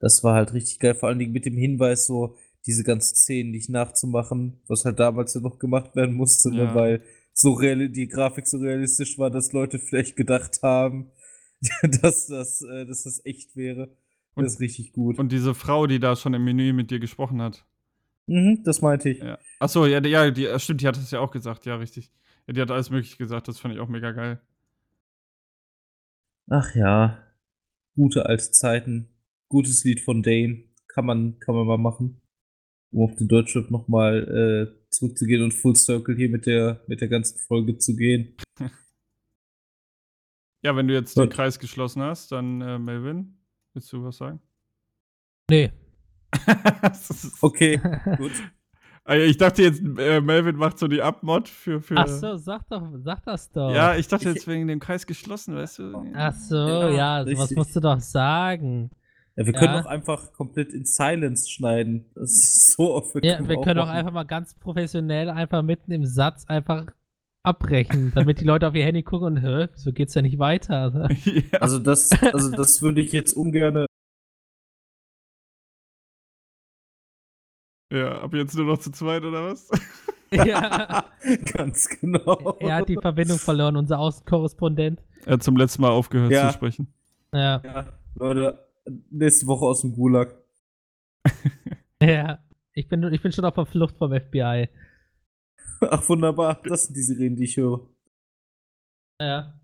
[0.00, 2.36] Das war halt richtig geil, vor allen Dingen mit dem Hinweis, so
[2.68, 6.66] diese ganzen Szenen nicht nachzumachen, was halt damals ja noch gemacht werden musste, Ja.
[6.66, 7.02] ne, weil
[7.32, 11.10] so real, die Grafik so realistisch war, dass Leute vielleicht gedacht haben,
[12.02, 13.96] dass das, äh, dass das echt wäre.
[14.34, 15.18] Und- das ist richtig gut.
[15.18, 17.64] Und diese Frau, die da schon im Menü mit dir gesprochen hat.
[18.26, 19.18] mhm, das meinte ich.
[19.18, 19.38] Ja.
[19.58, 22.12] Achso, ja, ja, die, äh, stimmt, die hat das ja auch gesagt, ja, richtig.
[22.46, 24.40] Ja, die hat alles Mögliche gesagt, das fand ich auch mega geil.
[26.50, 27.18] Ach ja,
[27.94, 29.08] gute alte Zeiten.
[29.48, 30.64] Gutes Lied von Dane.
[30.88, 32.20] Kann man, kann man mal machen.
[32.90, 37.08] Um auf den Deutschrap nochmal äh, zurückzugehen und Full Circle hier mit der, mit der
[37.08, 38.36] ganzen Folge zu gehen.
[40.62, 41.28] Ja, wenn du jetzt den.
[41.28, 43.38] Kreis geschlossen hast, dann äh, Melvin,
[43.74, 44.40] willst du was sagen?
[45.48, 45.70] Nee.
[47.40, 47.80] Okay,
[48.18, 48.32] gut.
[49.04, 51.96] Ah, ich dachte jetzt, äh, Melvin macht so die Abmod für, für.
[51.96, 53.72] Ach so, sag doch, sag das doch.
[53.72, 56.12] Ja, ich dachte jetzt wegen dem Kreis geschlossen, weißt du?
[56.14, 58.90] Ach so, Ja, ja, sowas musst du doch sagen.
[59.38, 59.80] Ja, wir können Ja.
[59.82, 62.06] auch einfach komplett in Silence schneiden.
[62.16, 63.14] Das ist so oft.
[63.24, 63.96] Ja, wir können auch machen.
[63.96, 66.86] einfach mal ganz professionell einfach mitten im Satz einfach
[67.44, 71.08] abbrechen, damit die Leute auf ihr Handy gucken und, hä, wieso geht's ja nicht weiter?
[71.24, 71.58] ja.
[71.60, 73.86] Also das, also das würde ich jetzt ungern.
[77.92, 79.70] ja, ab jetzt nur noch zu zweit oder was?
[80.32, 81.04] ja,
[81.54, 82.56] Ganz genau.
[82.60, 85.00] er hat die Verbindung verloren, unser Außenkorrespondent.
[85.24, 86.48] er hat zum letzten Mal aufgehört Ja.
[86.48, 86.92] zu sprechen.
[87.32, 87.86] Ja, Ja,
[88.16, 88.67] Leute,
[89.10, 90.34] nächste Woche aus dem Gulag.
[92.02, 92.38] ja.
[92.72, 94.68] Ich bin, ich bin schon auf der Flucht vom FBI.
[95.80, 96.60] Ach, wunderbar.
[96.64, 97.88] Das sind die Sirenen, die ich höre.
[99.20, 99.60] Ja.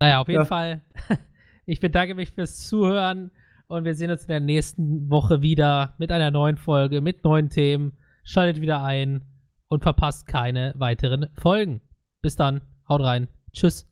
[0.00, 0.46] Naja, auf jeden Ja.
[0.46, 0.82] Fall.
[1.66, 3.30] Ich bedanke mich fürs Zuhören
[3.68, 7.48] und wir sehen uns in der nächsten Woche wieder mit einer neuen Folge, mit neuen
[7.48, 7.96] Themen.
[8.24, 9.24] Schaltet wieder ein
[9.68, 11.80] und verpasst keine weiteren Folgen.
[12.22, 13.28] Bis dann, haut rein.
[13.52, 13.89] Tschüss.